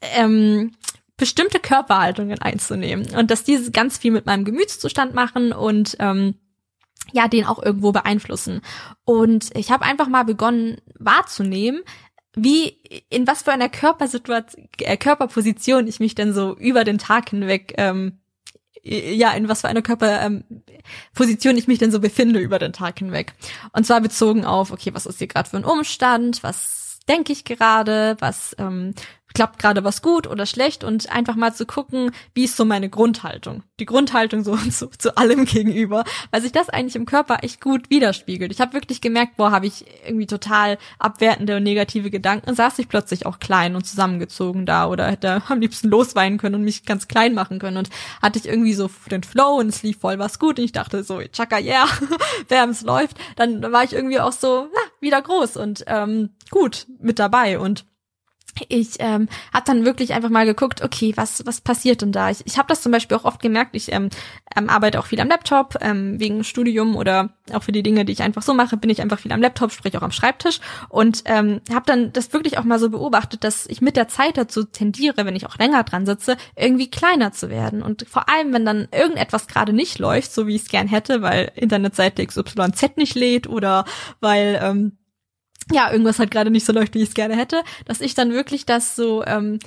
ähm, 0.00 0.72
bestimmte 1.16 1.58
Körperhaltungen 1.58 2.40
einzunehmen 2.40 3.14
und 3.16 3.30
dass 3.30 3.44
diese 3.44 3.70
ganz 3.70 3.98
viel 3.98 4.12
mit 4.12 4.26
meinem 4.26 4.44
Gemütszustand 4.44 5.14
machen 5.14 5.52
und 5.52 5.96
ähm, 5.98 6.34
ja, 7.12 7.26
den 7.28 7.44
auch 7.44 7.62
irgendwo 7.62 7.92
beeinflussen. 7.92 8.60
Und 9.04 9.56
ich 9.56 9.70
habe 9.70 9.84
einfach 9.84 10.08
mal 10.08 10.24
begonnen 10.24 10.76
wahrzunehmen, 10.98 11.82
wie, 12.36 12.78
in 13.10 13.26
was 13.26 13.42
für 13.42 13.52
einer 13.52 13.68
Körpersituation, 13.68 14.68
äh, 14.80 14.96
Körperposition 14.96 15.86
ich 15.88 16.00
mich 16.00 16.14
denn 16.14 16.32
so 16.32 16.56
über 16.56 16.84
den 16.84 16.98
Tag 16.98 17.30
hinweg, 17.30 17.74
ähm, 17.78 18.20
ja, 18.88 19.32
in 19.32 19.48
was 19.48 19.60
für 19.60 19.68
einer 19.68 19.82
Körperposition 19.82 21.52
ähm, 21.52 21.58
ich 21.58 21.68
mich 21.68 21.78
denn 21.78 21.90
so 21.90 22.00
befinde 22.00 22.40
über 22.40 22.58
den 22.58 22.72
Tag 22.72 22.98
hinweg. 22.98 23.34
Und 23.72 23.86
zwar 23.86 24.00
bezogen 24.00 24.44
auf, 24.44 24.70
okay, 24.72 24.90
was 24.94 25.06
ist 25.06 25.18
hier 25.18 25.28
gerade 25.28 25.50
für 25.50 25.58
ein 25.58 25.64
Umstand, 25.64 26.42
was 26.42 27.00
denke 27.08 27.32
ich 27.32 27.44
gerade, 27.44 28.16
was 28.20 28.54
ähm, 28.58 28.94
klappt 29.38 29.60
gerade 29.60 29.84
was 29.84 30.02
gut 30.02 30.26
oder 30.26 30.46
schlecht 30.46 30.82
und 30.82 31.12
einfach 31.12 31.36
mal 31.36 31.54
zu 31.54 31.64
gucken, 31.64 32.10
wie 32.34 32.42
ist 32.42 32.56
so 32.56 32.64
meine 32.64 32.88
Grundhaltung. 32.88 33.62
Die 33.78 33.86
Grundhaltung 33.86 34.42
so 34.42 34.56
zu, 34.70 34.88
zu 34.98 35.16
allem 35.16 35.44
gegenüber, 35.44 36.02
weil 36.32 36.42
sich 36.42 36.50
das 36.50 36.68
eigentlich 36.68 36.96
im 36.96 37.06
Körper 37.06 37.38
echt 37.42 37.60
gut 37.60 37.88
widerspiegelt. 37.88 38.50
Ich 38.50 38.60
habe 38.60 38.72
wirklich 38.72 39.00
gemerkt, 39.00 39.36
boah, 39.36 39.52
habe 39.52 39.68
ich 39.68 39.84
irgendwie 40.04 40.26
total 40.26 40.76
abwertende 40.98 41.56
und 41.56 41.62
negative 41.62 42.10
Gedanken, 42.10 42.52
saß 42.52 42.80
ich 42.80 42.88
plötzlich 42.88 43.26
auch 43.26 43.38
klein 43.38 43.76
und 43.76 43.86
zusammengezogen 43.86 44.66
da 44.66 44.88
oder 44.88 45.06
hätte 45.06 45.40
am 45.48 45.60
liebsten 45.60 45.88
losweinen 45.88 46.38
können 46.38 46.56
und 46.56 46.64
mich 46.64 46.84
ganz 46.84 47.06
klein 47.06 47.32
machen 47.32 47.60
können 47.60 47.76
und 47.76 47.90
hatte 48.20 48.40
ich 48.40 48.48
irgendwie 48.48 48.74
so 48.74 48.90
den 49.08 49.22
Flow 49.22 49.60
und 49.60 49.68
es 49.68 49.84
lief 49.84 50.00
voll 50.00 50.18
was 50.18 50.40
gut 50.40 50.58
und 50.58 50.64
ich 50.64 50.72
dachte 50.72 51.04
so, 51.04 51.20
tschakka, 51.20 51.58
yeah, 51.58 51.86
wer 52.48 52.68
es 52.68 52.82
läuft, 52.82 53.16
dann 53.36 53.62
war 53.70 53.84
ich 53.84 53.92
irgendwie 53.92 54.18
auch 54.18 54.32
so, 54.32 54.68
ja, 54.74 54.80
wieder 54.98 55.22
groß 55.22 55.56
und 55.58 55.84
ähm, 55.86 56.30
gut 56.50 56.88
mit 56.98 57.20
dabei 57.20 57.60
und 57.60 57.84
ich 58.68 58.96
ähm, 58.98 59.28
habe 59.52 59.64
dann 59.66 59.84
wirklich 59.84 60.12
einfach 60.14 60.30
mal 60.30 60.46
geguckt, 60.46 60.82
okay, 60.82 61.12
was 61.16 61.46
was 61.46 61.60
passiert 61.60 62.02
denn 62.02 62.12
da? 62.12 62.30
Ich, 62.30 62.44
ich 62.44 62.58
habe 62.58 62.68
das 62.68 62.82
zum 62.82 62.92
Beispiel 62.92 63.16
auch 63.16 63.24
oft 63.24 63.40
gemerkt. 63.40 63.76
Ich 63.76 63.92
ähm, 63.92 64.08
ähm, 64.56 64.68
arbeite 64.68 64.98
auch 64.98 65.06
viel 65.06 65.20
am 65.20 65.28
Laptop 65.28 65.76
ähm, 65.80 66.18
wegen 66.18 66.44
Studium 66.44 66.96
oder 66.96 67.30
auch 67.52 67.62
für 67.62 67.72
die 67.72 67.82
Dinge, 67.82 68.04
die 68.04 68.12
ich 68.12 68.22
einfach 68.22 68.42
so 68.42 68.54
mache, 68.54 68.76
bin 68.76 68.90
ich 68.90 69.00
einfach 69.00 69.18
viel 69.18 69.32
am 69.32 69.40
Laptop, 69.40 69.72
sprich 69.72 69.96
auch 69.96 70.02
am 70.02 70.10
Schreibtisch 70.10 70.60
und 70.88 71.22
ähm, 71.26 71.60
habe 71.72 71.86
dann 71.86 72.12
das 72.12 72.32
wirklich 72.32 72.58
auch 72.58 72.64
mal 72.64 72.78
so 72.78 72.90
beobachtet, 72.90 73.44
dass 73.44 73.66
ich 73.66 73.80
mit 73.80 73.96
der 73.96 74.08
Zeit 74.08 74.36
dazu 74.36 74.64
tendiere, 74.64 75.24
wenn 75.24 75.36
ich 75.36 75.46
auch 75.46 75.56
länger 75.56 75.82
dran 75.84 76.06
sitze, 76.06 76.36
irgendwie 76.56 76.90
kleiner 76.90 77.32
zu 77.32 77.50
werden 77.50 77.82
und 77.82 78.06
vor 78.08 78.28
allem, 78.28 78.52
wenn 78.52 78.64
dann 78.64 78.88
irgendetwas 78.92 79.46
gerade 79.46 79.72
nicht 79.72 79.98
läuft, 79.98 80.32
so 80.32 80.46
wie 80.46 80.56
ich 80.56 80.62
es 80.62 80.68
gern 80.68 80.88
hätte, 80.88 81.22
weil 81.22 81.52
Internetseite 81.54 82.26
XYZ 82.26 82.96
nicht 82.96 83.14
lädt 83.14 83.46
oder 83.48 83.84
weil 84.20 84.58
ähm, 84.62 84.92
ja, 85.72 85.90
irgendwas 85.90 86.18
halt 86.18 86.30
gerade 86.30 86.50
nicht 86.50 86.66
so 86.66 86.72
läuft, 86.72 86.94
wie 86.94 87.02
ich 87.02 87.08
es 87.08 87.14
gerne 87.14 87.36
hätte, 87.36 87.62
dass 87.84 88.00
ich 88.00 88.14
dann 88.14 88.32
wirklich 88.32 88.66
das 88.66 88.96
so 88.96 89.24
ähm, 89.24 89.58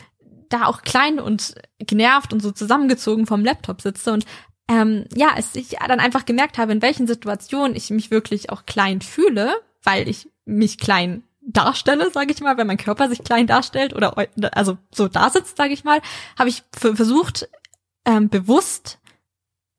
da 0.50 0.65
auch 0.65 0.81
klein 0.81 1.20
und 1.20 1.55
genervt 1.79 2.34
und 2.34 2.41
so 2.41 2.51
zusammengezogen 2.51 3.25
vom 3.25 3.43
Laptop 3.43 3.81
sitze 3.81 4.13
und 4.13 4.25
ähm, 4.70 5.05
ja, 5.13 5.31
es 5.38 5.55
ich 5.55 5.77
dann 5.86 6.00
einfach 6.00 6.25
gemerkt 6.25 6.58
habe, 6.58 6.72
in 6.72 6.81
welchen 6.81 7.05
Situationen 7.05 7.75
ich 7.75 7.89
mich 7.89 8.10
wirklich 8.10 8.51
auch 8.51 8.65
klein 8.65 9.01
fühle, 9.01 9.55
weil 9.84 10.08
ich 10.08 10.29
mich 10.46 10.77
klein 10.77 11.24
darstelle, 11.41 12.10
sage 12.12 12.31
ich 12.31 12.39
mal, 12.39 12.58
wenn 12.58 12.67
mein 12.67 12.77
Körper 12.77 13.10
sich 13.10 13.24
klein 13.24 13.48
darstellt 13.48 13.93
oder 13.93 14.15
also 14.55 14.77
so 14.93 15.08
da 15.08 15.29
sitzt, 15.29 15.58
sage 15.58 15.74
ich 15.74 15.84
mal, 15.84 16.01
habe 16.38 16.50
ich 16.50 16.63
versucht 16.72 17.50
ähm, 18.05 18.29
bewusst 18.29 19.00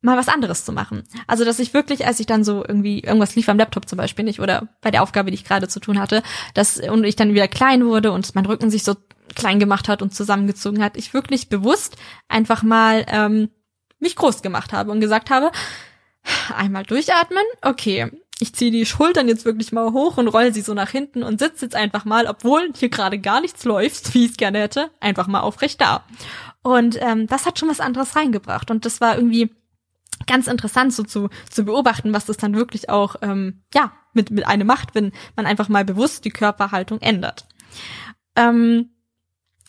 mal 0.02 0.16
was 0.16 0.28
anderes 0.28 0.64
zu 0.64 0.72
machen. 0.72 1.04
Also, 1.26 1.44
dass 1.44 1.58
ich 1.58 1.72
wirklich, 1.72 2.06
als 2.06 2.20
ich 2.20 2.26
dann 2.26 2.44
so 2.44 2.64
irgendwie, 2.66 3.00
irgendwas 3.00 3.34
lief 3.34 3.48
am 3.48 3.58
Laptop 3.58 3.88
zum 3.88 3.96
Beispiel 3.96 4.24
nicht 4.24 4.40
oder 4.40 4.68
bei 4.80 4.90
der 4.90 5.02
Aufgabe, 5.02 5.30
die 5.30 5.36
ich 5.36 5.44
gerade 5.44 5.68
zu 5.68 5.80
tun 5.80 5.98
hatte, 5.98 6.22
dass, 6.54 6.78
und 6.78 7.04
ich 7.04 7.16
dann 7.16 7.34
wieder 7.34 7.48
klein 7.48 7.86
wurde 7.86 8.12
und 8.12 8.34
mein 8.34 8.46
Rücken 8.46 8.70
sich 8.70 8.84
so 8.84 8.96
klein 9.34 9.58
gemacht 9.58 9.88
hat 9.88 10.02
und 10.02 10.14
zusammengezogen 10.14 10.82
hat, 10.82 10.96
ich 10.96 11.14
wirklich 11.14 11.48
bewusst 11.48 11.96
einfach 12.28 12.62
mal 12.62 13.06
ähm, 13.08 13.48
mich 13.98 14.16
groß 14.16 14.42
gemacht 14.42 14.72
habe 14.72 14.90
und 14.90 15.00
gesagt 15.00 15.30
habe, 15.30 15.52
einmal 16.54 16.82
durchatmen, 16.82 17.44
okay, 17.62 18.10
ich 18.42 18.54
ziehe 18.54 18.72
die 18.72 18.86
Schultern 18.86 19.28
jetzt 19.28 19.44
wirklich 19.44 19.70
mal 19.70 19.92
hoch 19.92 20.16
und 20.16 20.26
roll 20.26 20.52
sie 20.52 20.62
so 20.62 20.74
nach 20.74 20.90
hinten 20.90 21.22
und 21.22 21.38
sitze 21.38 21.66
jetzt 21.66 21.76
einfach 21.76 22.04
mal, 22.04 22.26
obwohl 22.26 22.70
hier 22.76 22.88
gerade 22.88 23.20
gar 23.20 23.40
nichts 23.40 23.64
läuft, 23.64 24.14
wie 24.14 24.24
ich 24.24 24.32
es 24.32 24.36
gerne 24.36 24.58
hätte, 24.58 24.90
einfach 25.00 25.28
mal 25.28 25.40
aufrecht 25.40 25.80
da. 25.80 26.04
Und 26.62 26.96
ähm, 27.00 27.26
das 27.26 27.46
hat 27.46 27.58
schon 27.58 27.68
was 27.68 27.80
anderes 27.80 28.14
reingebracht. 28.16 28.70
Und 28.70 28.84
das 28.84 29.00
war 29.00 29.16
irgendwie 29.16 29.52
ganz 30.32 30.46
interessant 30.46 30.94
so 30.94 31.02
zu, 31.02 31.28
zu 31.50 31.64
beobachten, 31.64 32.14
was 32.14 32.24
das 32.24 32.38
dann 32.38 32.54
wirklich 32.54 32.88
auch 32.88 33.16
ähm, 33.20 33.62
ja 33.74 33.92
mit 34.14 34.30
mit 34.30 34.46
einem 34.46 34.66
macht, 34.66 34.94
wenn 34.94 35.12
man 35.36 35.44
einfach 35.44 35.68
mal 35.68 35.84
bewusst 35.84 36.24
die 36.24 36.30
Körperhaltung 36.30 37.00
ändert. 37.02 37.46
Ähm, 38.34 38.90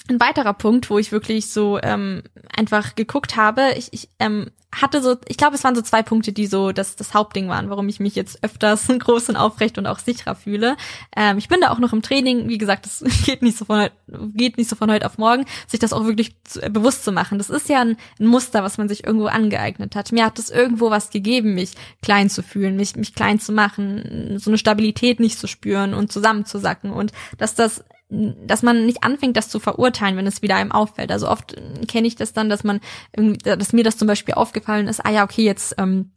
ein 0.09 0.19
weiterer 0.19 0.53
Punkt, 0.53 0.89
wo 0.89 0.99
ich 0.99 1.11
wirklich 1.11 1.47
so 1.47 1.79
ähm, 1.81 2.23
einfach 2.55 2.95
geguckt 2.95 3.37
habe, 3.37 3.73
ich, 3.77 3.93
ich 3.93 4.09
ähm, 4.19 4.51
hatte 4.73 5.01
so, 5.01 5.15
ich 5.27 5.37
glaube, 5.37 5.55
es 5.55 5.63
waren 5.63 5.75
so 5.75 5.81
zwei 5.81 6.01
Punkte, 6.03 6.33
die 6.33 6.47
so 6.47 6.71
das, 6.71 6.95
das 6.95 7.13
Hauptding 7.13 7.47
waren, 7.47 7.69
warum 7.69 7.87
ich 7.87 7.99
mich 7.99 8.15
jetzt 8.15 8.43
öfters 8.43 8.87
groß 8.99 9.29
und 9.29 9.35
aufrecht 9.35 9.77
und 9.77 9.87
auch 9.87 9.99
sicherer 9.99 10.35
fühle. 10.35 10.75
Ähm, 11.15 11.37
ich 11.37 11.47
bin 11.47 11.61
da 11.61 11.71
auch 11.71 11.79
noch 11.79 11.93
im 11.93 12.01
Training, 12.01 12.49
wie 12.49 12.57
gesagt, 12.57 12.85
das 12.85 13.03
geht 13.25 13.41
nicht 13.41 13.57
so 13.57 13.65
von 13.65 13.89
geht 14.33 14.57
nicht 14.57 14.69
so 14.69 14.75
von 14.75 14.91
heute 14.91 15.05
auf 15.05 15.17
morgen, 15.17 15.45
sich 15.67 15.79
das 15.79 15.93
auch 15.93 16.05
wirklich 16.05 16.35
zu, 16.43 16.61
äh, 16.61 16.69
bewusst 16.69 17.03
zu 17.03 17.11
machen. 17.11 17.37
Das 17.37 17.49
ist 17.49 17.69
ja 17.69 17.81
ein, 17.81 17.97
ein, 18.19 18.27
Muster, 18.27 18.63
was 18.63 18.77
man 18.77 18.89
sich 18.89 19.05
irgendwo 19.05 19.27
angeeignet 19.27 19.95
hat. 19.95 20.11
Mir 20.11 20.25
hat 20.25 20.39
es 20.39 20.49
irgendwo 20.49 20.89
was 20.89 21.09
gegeben, 21.09 21.55
mich 21.55 21.73
klein 22.01 22.29
zu 22.29 22.43
fühlen, 22.43 22.75
mich, 22.75 22.95
mich 22.95 23.13
klein 23.13 23.39
zu 23.39 23.51
machen, 23.51 24.37
so 24.39 24.49
eine 24.49 24.57
Stabilität 24.57 25.19
nicht 25.19 25.39
zu 25.39 25.47
spüren 25.47 25.93
und 25.93 26.11
zusammenzusacken 26.11 26.91
und 26.91 27.11
dass 27.37 27.55
das 27.55 27.83
dass 28.13 28.61
man 28.61 28.85
nicht 28.85 29.03
anfängt, 29.03 29.35
das 29.35 29.49
zu 29.49 29.59
verurteilen, 29.59 30.17
wenn 30.17 30.27
es 30.27 30.41
wieder 30.41 30.55
einem 30.55 30.71
auffällt. 30.71 31.11
Also 31.11 31.27
oft 31.27 31.55
kenne 31.87 32.07
ich 32.07 32.15
das 32.15 32.33
dann, 32.33 32.49
dass 32.49 32.63
man, 32.63 32.79
dass 33.43 33.73
mir 33.73 33.83
das 33.83 33.97
zum 33.97 34.07
Beispiel 34.07 34.35
aufgefallen 34.35 34.87
ist, 34.87 35.03
ah 35.03 35.09
ja, 35.09 35.23
okay, 35.23 35.43
jetzt 35.43 35.75
ähm, 35.79 36.11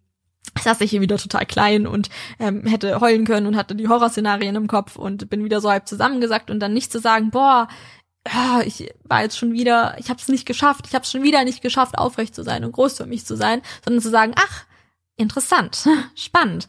saß 0.61 0.81
ich 0.83 0.91
hier 0.91 1.01
wieder 1.01 1.17
total 1.17 1.47
klein 1.47 1.87
und 1.87 2.11
ähm, 2.39 2.67
hätte 2.67 3.01
heulen 3.01 3.25
können 3.25 3.47
und 3.47 3.57
hatte 3.57 3.75
die 3.75 3.89
Horrorszenarien 3.89 4.57
im 4.57 4.67
Kopf 4.67 4.97
und 4.97 5.31
bin 5.31 5.45
wieder 5.45 5.61
so 5.61 5.71
halb 5.71 5.89
zusammengesackt 5.89 6.51
und 6.51 6.61
dann 6.61 6.75
nicht 6.75 6.93
zu 6.93 6.99
sagen, 6.99 7.31
boah, 7.31 7.69
ich 8.65 8.93
war 9.05 9.23
jetzt 9.23 9.39
schon 9.39 9.53
wieder, 9.53 9.97
ich 9.99 10.11
habe 10.11 10.21
es 10.21 10.29
nicht 10.29 10.47
geschafft, 10.47 10.87
ich 10.89 10.95
habe 10.95 11.05
es 11.05 11.11
schon 11.11 11.23
wieder 11.23 11.45
nicht 11.45 11.63
geschafft, 11.63 11.97
aufrecht 11.97 12.35
zu 12.35 12.43
sein 12.43 12.65
und 12.65 12.73
groß 12.73 12.97
für 12.97 13.07
mich 13.07 13.25
zu 13.25 13.37
sein, 13.37 13.63
sondern 13.85 14.03
zu 14.03 14.11
sagen, 14.11 14.35
ach, 14.37 14.65
interessant, 15.17 15.89
spannend 16.15 16.67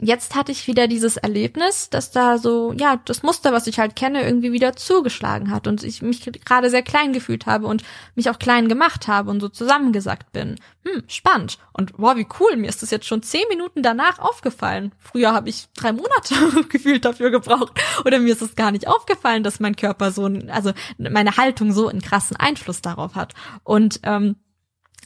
jetzt 0.00 0.34
hatte 0.34 0.52
ich 0.52 0.66
wieder 0.66 0.88
dieses 0.88 1.16
Erlebnis, 1.16 1.90
dass 1.90 2.10
da 2.10 2.38
so, 2.38 2.72
ja, 2.72 3.00
das 3.04 3.22
Muster, 3.22 3.52
was 3.52 3.66
ich 3.66 3.78
halt 3.78 3.96
kenne, 3.96 4.22
irgendwie 4.22 4.52
wieder 4.52 4.76
zugeschlagen 4.76 5.50
hat 5.50 5.66
und 5.66 5.82
ich 5.84 6.02
mich 6.02 6.24
gerade 6.44 6.70
sehr 6.70 6.82
klein 6.82 7.12
gefühlt 7.12 7.46
habe 7.46 7.66
und 7.66 7.82
mich 8.14 8.30
auch 8.30 8.38
klein 8.38 8.68
gemacht 8.68 9.08
habe 9.08 9.30
und 9.30 9.40
so 9.40 9.48
zusammengesackt 9.48 10.32
bin. 10.32 10.56
Hm, 10.84 11.02
spannend. 11.06 11.58
Und 11.72 11.92
wow, 11.96 12.16
wie 12.16 12.26
cool, 12.40 12.56
mir 12.56 12.68
ist 12.68 12.82
das 12.82 12.90
jetzt 12.90 13.06
schon 13.06 13.22
zehn 13.22 13.46
Minuten 13.48 13.82
danach 13.82 14.18
aufgefallen. 14.18 14.92
Früher 14.98 15.32
habe 15.32 15.48
ich 15.48 15.68
drei 15.74 15.92
Monate 15.92 16.34
gefühlt 16.68 17.04
dafür 17.04 17.30
gebraucht. 17.30 17.72
Oder 18.04 18.18
mir 18.18 18.32
ist 18.32 18.42
es 18.42 18.56
gar 18.56 18.70
nicht 18.70 18.88
aufgefallen, 18.88 19.42
dass 19.42 19.60
mein 19.60 19.76
Körper 19.76 20.12
so, 20.12 20.30
also 20.48 20.72
meine 20.98 21.36
Haltung 21.36 21.72
so 21.72 21.88
einen 21.88 22.02
krassen 22.02 22.36
Einfluss 22.36 22.82
darauf 22.82 23.14
hat. 23.14 23.34
Und 23.64 24.00
ähm, 24.04 24.36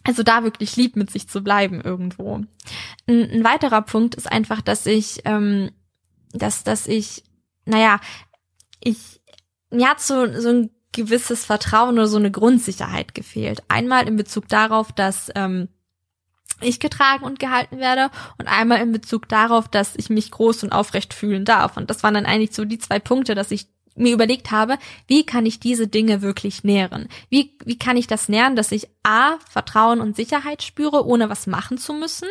also 0.05 0.23
da 0.23 0.43
wirklich 0.43 0.77
lieb 0.77 0.97
mit 0.97 1.11
sich 1.11 1.29
zu 1.29 1.43
bleiben 1.43 1.81
irgendwo. 1.81 2.41
Ein, 3.07 3.31
ein 3.31 3.45
weiterer 3.45 3.83
Punkt 3.83 4.15
ist 4.15 4.31
einfach, 4.31 4.61
dass 4.61 4.87
ich, 4.87 5.23
ähm, 5.25 5.71
dass, 6.33 6.65
dass 6.65 6.87
ich, 6.87 7.25
naja, 7.65 8.01
ich, 8.81 9.21
mir 9.71 9.89
hat 9.89 10.01
so, 10.01 10.41
so 10.41 10.49
ein 10.49 10.71
gewisses 10.93 11.45
Vertrauen 11.45 11.95
oder 11.95 12.07
so 12.07 12.19
eine 12.19 12.31
Grundsicherheit 12.31 13.15
gefehlt. 13.15 13.63
Einmal 13.69 14.07
in 14.07 14.17
Bezug 14.17 14.49
darauf, 14.49 14.93
dass 14.93 15.31
ähm, 15.35 15.69
ich 16.61 16.81
getragen 16.81 17.25
und 17.25 17.39
gehalten 17.39 17.79
werde 17.79 18.11
und 18.39 18.47
einmal 18.47 18.81
in 18.81 18.93
Bezug 18.93 19.29
darauf, 19.29 19.69
dass 19.69 19.97
ich 19.97 20.11
mich 20.11 20.31
groß 20.31 20.65
und 20.65 20.73
aufrecht 20.73 21.15
fühlen 21.15 21.45
darf. 21.45 21.77
Und 21.77 21.91
das 21.91 22.03
waren 22.03 22.15
dann 22.15 22.27
eigentlich 22.27 22.55
so 22.55 22.65
die 22.65 22.79
zwei 22.79 22.99
Punkte, 22.99 23.35
dass 23.35 23.51
ich 23.51 23.69
mir 23.95 24.13
überlegt 24.13 24.51
habe, 24.51 24.79
wie 25.07 25.25
kann 25.25 25.47
ich 25.47 25.61
diese 25.61 25.89
Dinge 25.89 26.23
wirklich 26.23 26.65
nähren? 26.65 27.09
Wie, 27.29 27.57
wie 27.65 27.79
kann 27.79 27.97
ich 27.97 28.07
das 28.07 28.29
nähren, 28.29 28.57
dass 28.57 28.73
ich 28.73 28.89
A, 29.03 29.39
Vertrauen 29.51 30.01
und 30.01 30.17
Sicherheit 30.17 30.63
spüre, 30.63 31.07
ohne 31.07 31.29
was 31.29 31.47
machen 31.47 31.79
zu 31.79 31.93
müssen, 31.93 32.29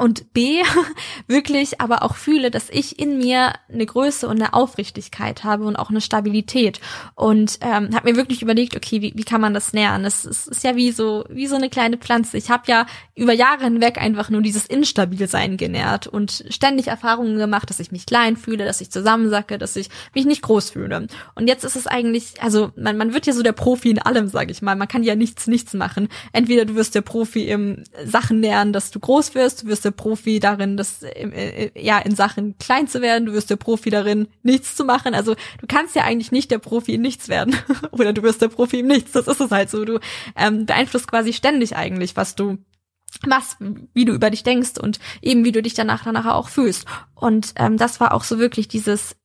und 0.00 0.32
B, 0.32 0.62
wirklich 1.26 1.80
aber 1.80 2.02
auch 2.02 2.16
fühle, 2.16 2.50
dass 2.50 2.70
ich 2.70 2.98
in 2.98 3.18
mir 3.18 3.52
eine 3.70 3.84
Größe 3.84 4.26
und 4.26 4.40
eine 4.40 4.54
Aufrichtigkeit 4.54 5.44
habe 5.44 5.64
und 5.64 5.76
auch 5.76 5.90
eine 5.90 6.00
Stabilität. 6.00 6.80
Und 7.14 7.58
ähm, 7.60 7.94
habe 7.94 8.10
mir 8.10 8.16
wirklich 8.16 8.40
überlegt, 8.40 8.74
okay, 8.76 9.02
wie, 9.02 9.12
wie 9.14 9.24
kann 9.24 9.42
man 9.42 9.52
das 9.52 9.74
nähern? 9.74 10.06
Es, 10.06 10.24
es 10.24 10.46
ist 10.46 10.64
ja 10.64 10.74
wie 10.74 10.90
so, 10.90 11.24
wie 11.28 11.46
so 11.46 11.56
eine 11.56 11.68
kleine 11.68 11.98
Pflanze. 11.98 12.38
Ich 12.38 12.50
habe 12.50 12.62
ja 12.66 12.86
über 13.14 13.34
Jahre 13.34 13.64
hinweg 13.64 13.98
einfach 13.98 14.30
nur 14.30 14.40
dieses 14.40 14.64
Instabilsein 14.64 15.58
genährt 15.58 16.06
und 16.06 16.46
ständig 16.48 16.86
Erfahrungen 16.86 17.36
gemacht, 17.36 17.68
dass 17.68 17.78
ich 17.78 17.92
mich 17.92 18.06
klein 18.06 18.38
fühle, 18.38 18.64
dass 18.64 18.80
ich 18.80 18.90
zusammensacke, 18.90 19.58
dass 19.58 19.76
ich 19.76 19.90
mich 20.14 20.24
nicht 20.24 20.40
groß 20.40 20.70
fühle. 20.70 21.08
Und 21.34 21.46
jetzt 21.46 21.64
ist 21.64 21.76
es 21.76 21.86
eigentlich, 21.86 22.42
also 22.42 22.72
man, 22.74 22.96
man 22.96 23.12
wird 23.12 23.26
ja 23.26 23.34
so 23.34 23.42
der 23.42 23.52
Profi 23.52 23.90
in 23.90 23.98
allem, 23.98 24.28
sage 24.28 24.50
ich 24.50 24.62
mal. 24.62 24.76
Man 24.76 24.88
kann 24.88 25.02
ja 25.02 25.14
nichts, 25.14 25.46
nichts 25.46 25.74
machen. 25.74 26.08
Entweder 26.32 26.64
du 26.64 26.74
wirst 26.74 26.94
der 26.94 27.02
Profi 27.02 27.46
im 27.46 27.84
Sachen 28.06 28.40
nähern, 28.40 28.72
dass 28.72 28.90
du 28.90 28.98
groß 28.98 29.34
wirst, 29.34 29.64
du 29.64 29.66
wirst 29.66 29.84
der 29.84 29.89
der 29.90 29.96
Profi 29.96 30.38
darin, 30.38 30.76
das 30.76 31.02
äh, 31.02 31.08
äh, 31.08 31.70
ja 31.80 31.98
in 31.98 32.14
Sachen 32.14 32.56
klein 32.58 32.88
zu 32.88 33.02
werden, 33.02 33.26
du 33.26 33.32
wirst 33.32 33.50
der 33.50 33.56
Profi 33.56 33.90
darin, 33.90 34.28
nichts 34.42 34.76
zu 34.76 34.84
machen. 34.84 35.14
Also 35.14 35.34
du 35.34 35.66
kannst 35.66 35.94
ja 35.96 36.04
eigentlich 36.04 36.32
nicht 36.32 36.50
der 36.50 36.58
Profi 36.58 36.94
in 36.94 37.02
nichts 37.02 37.28
werden. 37.28 37.56
Oder 37.90 38.12
du 38.12 38.22
wirst 38.22 38.42
der 38.42 38.48
Profi 38.48 38.80
im 38.80 38.86
Nichts. 38.86 39.12
Das 39.12 39.26
ist 39.26 39.40
es 39.40 39.50
halt 39.50 39.70
so. 39.70 39.84
Du 39.84 40.00
ähm, 40.36 40.66
beeinflusst 40.66 41.08
quasi 41.08 41.32
ständig 41.32 41.76
eigentlich, 41.76 42.16
was 42.16 42.34
du 42.34 42.58
machst, 43.26 43.56
wie 43.92 44.04
du 44.04 44.12
über 44.12 44.30
dich 44.30 44.44
denkst 44.44 44.78
und 44.80 45.00
eben 45.20 45.44
wie 45.44 45.52
du 45.52 45.62
dich 45.62 45.74
danach 45.74 46.04
danach 46.04 46.26
auch 46.26 46.48
fühlst. 46.48 46.86
Und 47.14 47.52
ähm, 47.56 47.76
das 47.76 48.00
war 48.00 48.14
auch 48.14 48.24
so 48.24 48.38
wirklich 48.38 48.68
dieses 48.68 49.16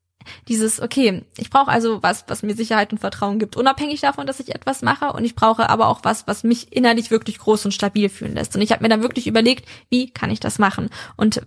dieses, 0.48 0.82
okay, 0.82 1.24
ich 1.38 1.50
brauche 1.50 1.72
also 1.72 2.02
was, 2.04 2.26
was 2.28 2.44
mir 2.44 2.56
Sicherheit 2.56 2.92
und 2.92 3.00
Vertrauen 3.00 3.40
gibt, 3.40 3.56
unabhängig 3.56 4.02
davon, 4.02 4.28
dass 4.28 4.40
ich 4.40 4.54
etwas 4.54 4.82
mache. 4.82 5.14
Und 5.14 5.26
ich 5.26 5.36
brauche 5.36 5.70
aber 5.70 5.88
auch 5.88 6.00
was, 6.04 6.28
was 6.28 6.44
mich 6.44 6.76
innerlich 6.76 7.12
wirklich 7.12 7.40
groß 7.40 7.66
und 7.66 7.72
stabil 7.72 8.10
fühlen 8.10 8.36
lässt. 8.36 8.56
Und 8.56 8.62
ich 8.62 8.72
habe 8.72 8.84
mir 8.84 8.90
dann 8.90 9.04
wirklich 9.04 9.28
überlegt, 9.28 9.68
wie 9.90 10.12
kann 10.12 10.32
ich 10.32 10.40
das 10.40 10.60
machen? 10.60 10.90
Und 11.16 11.42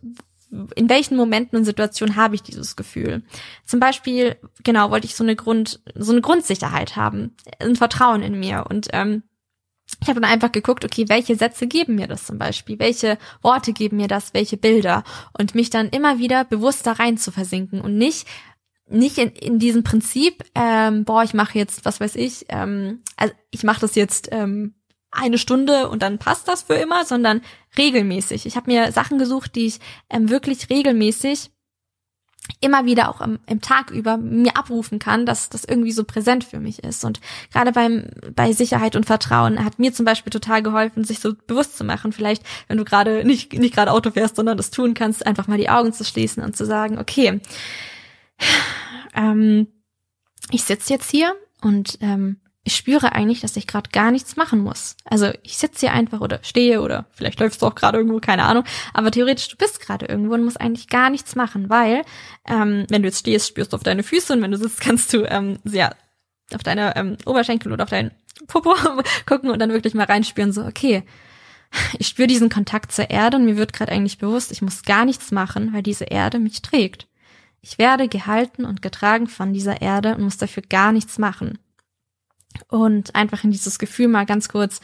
in 0.75 0.89
welchen 0.89 1.17
Momenten 1.17 1.59
und 1.59 1.65
Situationen 1.65 2.17
habe 2.17 2.35
ich 2.35 2.43
dieses 2.43 2.77
Gefühl? 2.77 3.23
Zum 3.67 3.81
Beispiel, 3.81 4.37
genau, 4.65 4.91
wollte 4.91 5.07
ich 5.07 5.15
so 5.15 5.25
eine 5.25 5.37
Grund, 5.37 5.81
so 5.95 6.13
eine 6.13 6.23
Grundsicherheit 6.23 6.97
haben, 6.97 7.37
ein 7.59 7.77
Vertrauen 7.77 8.23
in 8.23 8.39
mir 8.39 8.65
und 8.69 8.89
ähm, 8.93 9.23
ich 10.03 10.09
habe 10.09 10.21
dann 10.21 10.31
einfach 10.31 10.53
geguckt, 10.53 10.85
okay, 10.85 11.09
welche 11.09 11.35
Sätze 11.35 11.67
geben 11.67 11.95
mir 11.95 12.07
das 12.07 12.27
zum 12.27 12.39
Beispiel? 12.39 12.79
Welche 12.79 13.17
Worte 13.41 13.73
geben 13.73 13.97
mir 13.97 14.07
das? 14.07 14.35
Welche 14.35 14.59
Bilder? 14.59 15.03
Und 15.39 15.55
mich 15.55 15.71
dann 15.71 15.89
immer 15.89 16.19
wieder 16.19 16.45
bewusst 16.45 16.87
da 16.87 16.93
rein 16.93 17.17
zu 17.17 17.33
versinken 17.33 17.81
und 17.81 17.97
nicht 17.97 18.29
nicht 18.91 19.19
in, 19.19 19.31
in 19.31 19.59
diesem 19.59 19.85
Prinzip, 19.85 20.45
ähm, 20.55 21.05
boah, 21.05 21.23
ich 21.23 21.35
mache 21.35 21.59
jetzt, 21.59 21.85
was 21.85 22.01
weiß 22.01 22.17
ich, 22.17 22.47
ähm, 22.49 23.03
also 23.17 23.35
ich 23.51 23.65
mache 23.65 23.81
das 23.81 23.95
jetzt 23.95 24.29
ähm, 24.33 24.75
eine 25.11 25.39
Stunde 25.39 25.89
und 25.89 26.03
dann 26.03 26.19
passt 26.19 26.49
das 26.49 26.63
für 26.63 26.75
immer, 26.75 27.05
sondern 27.05 27.41
regelmäßig. 27.77 28.47
Ich 28.47 28.57
habe 28.57 28.71
mir 28.71 28.93
Sachen 28.93 29.19
gesucht, 29.19 29.55
die 29.55 29.67
ich 29.67 29.81
ähm, 30.11 30.29
wirklich 30.29 30.69
regelmäßig 30.71 31.51
immer 32.61 32.87
wieder 32.87 33.11
auch 33.11 33.21
im, 33.21 33.39
im 33.47 33.61
Tag 33.61 33.91
über 33.91 34.17
mir 34.17 34.57
abrufen 34.57 34.99
kann, 34.99 35.27
dass 35.27 35.51
das 35.51 35.65
irgendwie 35.65 35.93
so 35.93 36.05
präsent 36.05 36.45
für 36.45 36.61
mich 36.61 36.83
ist. 36.83 37.05
Und 37.05 37.21
gerade 37.53 37.73
beim 37.73 38.07
bei 38.35 38.53
Sicherheit 38.53 38.97
und 38.97 39.07
Vertrauen 39.07 39.65
hat 39.65 39.79
mir 39.79 39.93
zum 39.93 40.07
Beispiel 40.07 40.31
total 40.31 40.63
geholfen, 40.63 41.05
sich 41.05 41.21
so 41.21 41.35
bewusst 41.47 41.77
zu 41.77 41.85
machen. 41.85 42.13
Vielleicht, 42.13 42.43
wenn 42.67 42.79
du 42.79 42.85
gerade 42.85 43.25
nicht 43.25 43.53
nicht 43.53 43.75
gerade 43.75 43.93
Auto 43.93 44.11
fährst, 44.11 44.37
sondern 44.37 44.57
das 44.57 44.71
tun 44.71 44.95
kannst, 44.95 45.27
einfach 45.27 45.47
mal 45.47 45.59
die 45.59 45.69
Augen 45.69 45.93
zu 45.93 46.05
schließen 46.05 46.43
und 46.43 46.57
zu 46.57 46.65
sagen, 46.65 46.99
okay, 46.99 47.41
ähm, 49.15 49.69
ich 50.51 50.65
sitze 50.65 50.93
jetzt 50.93 51.11
hier 51.11 51.35
und 51.61 51.99
ähm, 52.01 52.41
ich 52.69 52.77
spüre 52.77 53.13
eigentlich, 53.13 53.41
dass 53.41 53.57
ich 53.57 53.67
gerade 53.67 53.89
gar 53.91 54.11
nichts 54.11 54.37
machen 54.37 54.61
muss. 54.61 54.97
Also 55.07 55.31
ich 55.43 55.57
sitze 55.57 55.87
hier 55.87 55.93
einfach 55.93 56.21
oder 56.21 56.39
stehe 56.43 56.83
oder 56.83 57.07
vielleicht 57.13 57.41
läufst 57.41 57.63
du 57.63 57.67
auch 57.67 57.75
gerade 57.75 57.97
irgendwo, 57.97 58.21
keine 58.21 58.45
Ahnung. 58.45 58.65
Aber 58.93 59.11
theoretisch, 59.11 59.49
du 59.49 59.57
bist 59.57 59.81
gerade 59.81 60.05
irgendwo 60.05 60.35
und 60.35 60.45
musst 60.45 60.61
eigentlich 60.61 60.89
gar 60.89 61.09
nichts 61.09 61.35
machen, 61.35 61.71
weil 61.71 62.03
ähm, 62.47 62.85
wenn 62.91 63.03
du 63.03 63.09
jetzt 63.09 63.21
stehst, 63.21 63.49
spürst 63.49 63.73
du 63.73 63.77
auf 63.77 63.83
deine 63.83 64.03
Füße 64.03 64.35
und 64.35 64.43
wenn 64.43 64.51
du 64.51 64.59
sitzt, 64.59 64.81
kannst 64.83 65.15
du 65.15 65.25
ähm, 65.25 65.59
sehr 65.65 65.97
auf 66.55 66.63
deine 66.63 66.95
ähm, 66.97 67.17
Oberschenkel 67.25 67.73
oder 67.73 67.85
auf 67.85 67.91
deinen 67.91 68.11
Popo 68.47 68.75
gucken 69.27 69.51
und 69.51 69.59
dann 69.61 69.73
wirklich 69.73 69.95
mal 69.95 70.05
reinspüren, 70.05 70.53
so, 70.53 70.65
okay, 70.65 71.05
ich 71.99 72.07
spüre 72.07 72.29
diesen 72.29 72.51
Kontakt 72.51 72.93
zur 72.93 73.09
Erde 73.11 73.39
und 73.39 73.47
mir 73.47 73.57
wird 73.57 73.73
gerade 73.73 73.93
eigentlich 73.93 74.19
bewusst, 74.19 74.53
ich 74.53 74.63
muss 74.63 74.83
gar 74.83 75.07
nichts 75.07 75.31
machen, 75.31 75.73
weil 75.73 75.83
diese 75.83 76.05
Erde 76.05 76.39
mich 76.39 76.61
trägt. 76.63 77.08
Ich 77.69 77.77
werde 77.77 78.09
gehalten 78.09 78.65
und 78.65 78.81
getragen 78.81 79.27
von 79.27 79.53
dieser 79.53 79.83
Erde 79.83 80.15
und 80.15 80.23
muss 80.23 80.39
dafür 80.39 80.63
gar 80.63 80.91
nichts 80.91 81.19
machen. 81.19 81.59
Und 82.69 83.15
einfach 83.15 83.45
in 83.45 83.51
dieses 83.51 83.79
Gefühl 83.79 84.09
mal 84.09 84.25
ganz 84.25 84.49
kurz, 84.49 84.81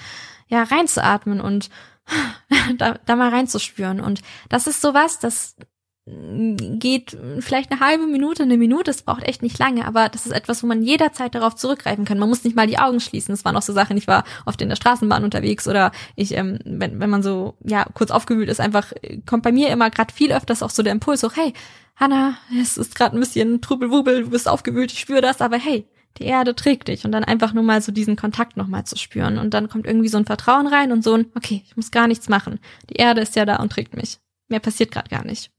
ja, 0.49 0.62
reinzuatmen 0.64 1.41
und 1.41 1.71
da, 2.76 2.99
da 3.07 3.17
mal 3.17 3.31
reinzuspüren. 3.31 4.00
Und 4.00 4.21
das 4.50 4.67
ist 4.67 4.83
sowas, 4.83 5.19
das 5.19 5.57
geht 6.06 7.16
vielleicht 7.40 7.73
eine 7.73 7.80
halbe 7.80 8.06
Minute, 8.06 8.42
eine 8.42 8.58
Minute, 8.58 8.90
es 8.90 9.02
braucht 9.02 9.23
echt 9.23 9.42
nicht 9.42 9.58
lange, 9.58 9.87
aber 9.87 10.11
das 10.11 10.26
ist 10.26 10.32
etwas, 10.32 10.62
wo 10.62 10.66
man 10.66 10.82
jederzeit 10.82 11.34
darauf 11.34 11.54
zurückgreifen 11.54 12.04
kann. 12.04 12.18
Man 12.18 12.28
muss 12.28 12.44
nicht 12.44 12.54
mal 12.54 12.66
die 12.66 12.78
Augen 12.78 13.00
schließen. 13.00 13.32
Das 13.32 13.44
waren 13.46 13.56
auch 13.56 13.62
so 13.62 13.73
Sachen, 13.73 13.96
ich 13.96 14.06
war 14.06 14.25
oft 14.44 14.61
in 14.61 14.68
der 14.68 14.76
Straßenbahn 14.76 15.25
unterwegs 15.25 15.66
oder 15.66 15.92
ich, 16.14 16.37
ähm, 16.37 16.58
wenn, 16.66 17.00
wenn 17.00 17.08
man 17.08 17.23
so, 17.23 17.54
ja, 17.64 17.87
kurz 17.94 18.11
aufgewühlt 18.11 18.50
ist, 18.50 18.61
einfach 18.61 18.92
kommt 19.25 19.44
bei 19.44 19.52
mir 19.52 19.70
immer 19.70 19.88
gerade 19.88 20.12
viel 20.12 20.32
öfters 20.32 20.62
auch 20.62 20.68
so 20.68 20.82
der 20.82 20.92
Impuls, 20.92 21.23
so, 21.23 21.32
hey, 21.32 21.54
Hanna, 21.96 22.37
es 22.61 22.76
ist 22.76 22.94
gerade 22.96 23.16
ein 23.16 23.20
bisschen 23.20 23.62
Trubelwubel, 23.62 24.25
du 24.25 24.30
bist 24.30 24.46
aufgewühlt, 24.46 24.92
ich 24.92 25.00
spüre 25.00 25.23
das, 25.23 25.40
aber 25.40 25.56
hey, 25.56 25.87
die 26.18 26.25
Erde 26.25 26.54
trägt 26.54 26.88
dich 26.88 27.06
und 27.06 27.12
dann 27.12 27.25
einfach 27.25 27.54
nur 27.54 27.64
mal 27.64 27.80
so 27.80 27.92
diesen 27.92 28.16
Kontakt 28.16 28.58
nochmal 28.58 28.84
zu 28.84 28.99
spüren 28.99 29.38
und 29.38 29.54
dann 29.54 29.70
kommt 29.70 29.87
irgendwie 29.87 30.08
so 30.08 30.18
ein 30.18 30.26
Vertrauen 30.26 30.66
rein 30.66 30.92
und 30.92 31.02
so 31.02 31.14
ein, 31.14 31.32
okay, 31.34 31.62
ich 31.64 31.76
muss 31.76 31.90
gar 31.90 32.08
nichts 32.08 32.28
machen. 32.28 32.61
Die 32.90 32.96
Erde 32.96 33.23
ist 33.23 33.37
ja 33.37 33.46
da 33.46 33.56
und 33.56 33.73
trägt 33.73 33.96
mich. 33.96 34.18
Mehr 34.49 34.61
passiert 34.61 34.90
gerade 34.90 35.08
gar 35.08 35.25
nicht. 35.25 35.53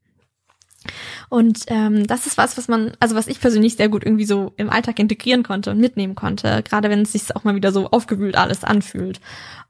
Und 1.28 1.60
ähm, 1.68 2.06
das 2.06 2.26
ist 2.26 2.38
was, 2.38 2.56
was 2.56 2.68
man, 2.68 2.92
also 3.00 3.14
was 3.14 3.26
ich 3.26 3.40
persönlich 3.40 3.76
sehr 3.76 3.88
gut 3.88 4.04
irgendwie 4.04 4.24
so 4.24 4.52
im 4.56 4.70
Alltag 4.70 4.98
integrieren 4.98 5.42
konnte 5.42 5.70
und 5.70 5.78
mitnehmen 5.78 6.14
konnte, 6.14 6.62
gerade 6.62 6.90
wenn 6.90 7.02
es 7.02 7.12
sich 7.12 7.34
auch 7.34 7.44
mal 7.44 7.54
wieder 7.54 7.72
so 7.72 7.88
aufgewühlt 7.88 8.36
alles 8.36 8.64
anfühlt. 8.64 9.20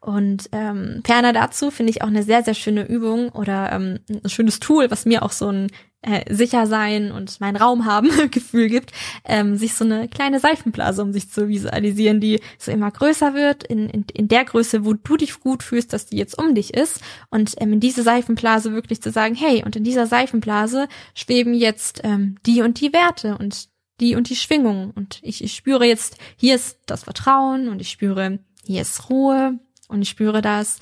Und 0.00 0.48
ähm, 0.52 1.02
ferner 1.04 1.32
dazu 1.32 1.70
finde 1.70 1.90
ich 1.90 2.02
auch 2.02 2.08
eine 2.08 2.22
sehr, 2.22 2.44
sehr 2.44 2.54
schöne 2.54 2.86
Übung 2.86 3.30
oder 3.30 3.72
ähm, 3.72 4.00
ein 4.08 4.28
schönes 4.28 4.60
Tool, 4.60 4.90
was 4.90 5.04
mir 5.04 5.22
auch 5.22 5.32
so 5.32 5.48
ein 5.48 5.68
äh, 6.02 6.32
sicher 6.32 6.66
sein 6.66 7.10
und 7.10 7.40
meinen 7.40 7.56
Raum 7.56 7.84
haben 7.84 8.10
Gefühl 8.30 8.68
gibt, 8.68 8.92
ähm, 9.24 9.56
sich 9.56 9.74
so 9.74 9.84
eine 9.84 10.08
kleine 10.08 10.38
Seifenblase, 10.38 11.02
um 11.02 11.12
sich 11.12 11.30
zu 11.30 11.48
visualisieren, 11.48 12.20
die 12.20 12.40
so 12.58 12.70
immer 12.70 12.90
größer 12.90 13.34
wird, 13.34 13.64
in, 13.64 13.88
in, 13.88 14.04
in 14.14 14.28
der 14.28 14.44
Größe, 14.44 14.84
wo 14.84 14.92
du 14.92 15.16
dich 15.16 15.40
gut 15.40 15.62
fühlst, 15.62 15.92
dass 15.92 16.06
die 16.06 16.16
jetzt 16.16 16.38
um 16.38 16.54
dich 16.54 16.74
ist. 16.74 17.00
Und 17.30 17.54
ähm, 17.58 17.72
in 17.74 17.80
diese 17.80 18.02
Seifenblase 18.02 18.72
wirklich 18.72 19.02
zu 19.02 19.10
sagen, 19.10 19.34
hey, 19.34 19.64
und 19.64 19.74
in 19.74 19.84
dieser 19.84 20.06
Seifenblase 20.06 20.86
schweben 21.14 21.54
jetzt 21.54 22.02
ähm, 22.04 22.36
die 22.46 22.62
und 22.62 22.80
die 22.80 22.92
Werte 22.92 23.36
und 23.36 23.68
die 24.00 24.14
und 24.14 24.28
die 24.28 24.36
Schwingungen. 24.36 24.92
Und 24.92 25.18
ich, 25.22 25.42
ich 25.42 25.54
spüre 25.54 25.86
jetzt, 25.86 26.18
hier 26.36 26.54
ist 26.54 26.78
das 26.86 27.04
Vertrauen 27.04 27.68
und 27.68 27.80
ich 27.80 27.90
spüre, 27.90 28.38
hier 28.64 28.82
ist 28.82 29.10
Ruhe 29.10 29.58
und 29.88 30.02
ich 30.02 30.08
spüre 30.08 30.40
das, 30.40 30.78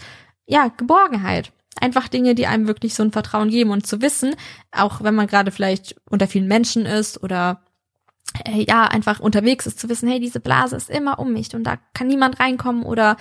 ja, 0.46 0.68
Geborgenheit 0.68 1.53
einfach 1.80 2.08
Dinge, 2.08 2.34
die 2.34 2.46
einem 2.46 2.66
wirklich 2.66 2.94
so 2.94 3.02
ein 3.02 3.12
Vertrauen 3.12 3.50
geben 3.50 3.70
und 3.70 3.86
zu 3.86 4.00
wissen, 4.02 4.34
auch 4.72 5.02
wenn 5.02 5.14
man 5.14 5.26
gerade 5.26 5.50
vielleicht 5.50 5.96
unter 6.08 6.26
vielen 6.26 6.48
Menschen 6.48 6.86
ist 6.86 7.22
oder 7.22 7.62
äh, 8.44 8.64
ja, 8.66 8.84
einfach 8.84 9.20
unterwegs 9.20 9.66
ist, 9.66 9.78
zu 9.78 9.88
wissen, 9.88 10.08
hey, 10.08 10.18
diese 10.18 10.40
Blase 10.40 10.74
ist 10.74 10.90
immer 10.90 11.18
um 11.18 11.32
mich 11.32 11.54
und 11.54 11.64
da 11.64 11.78
kann 11.92 12.08
niemand 12.08 12.40
reinkommen 12.40 12.82
oder 12.82 13.16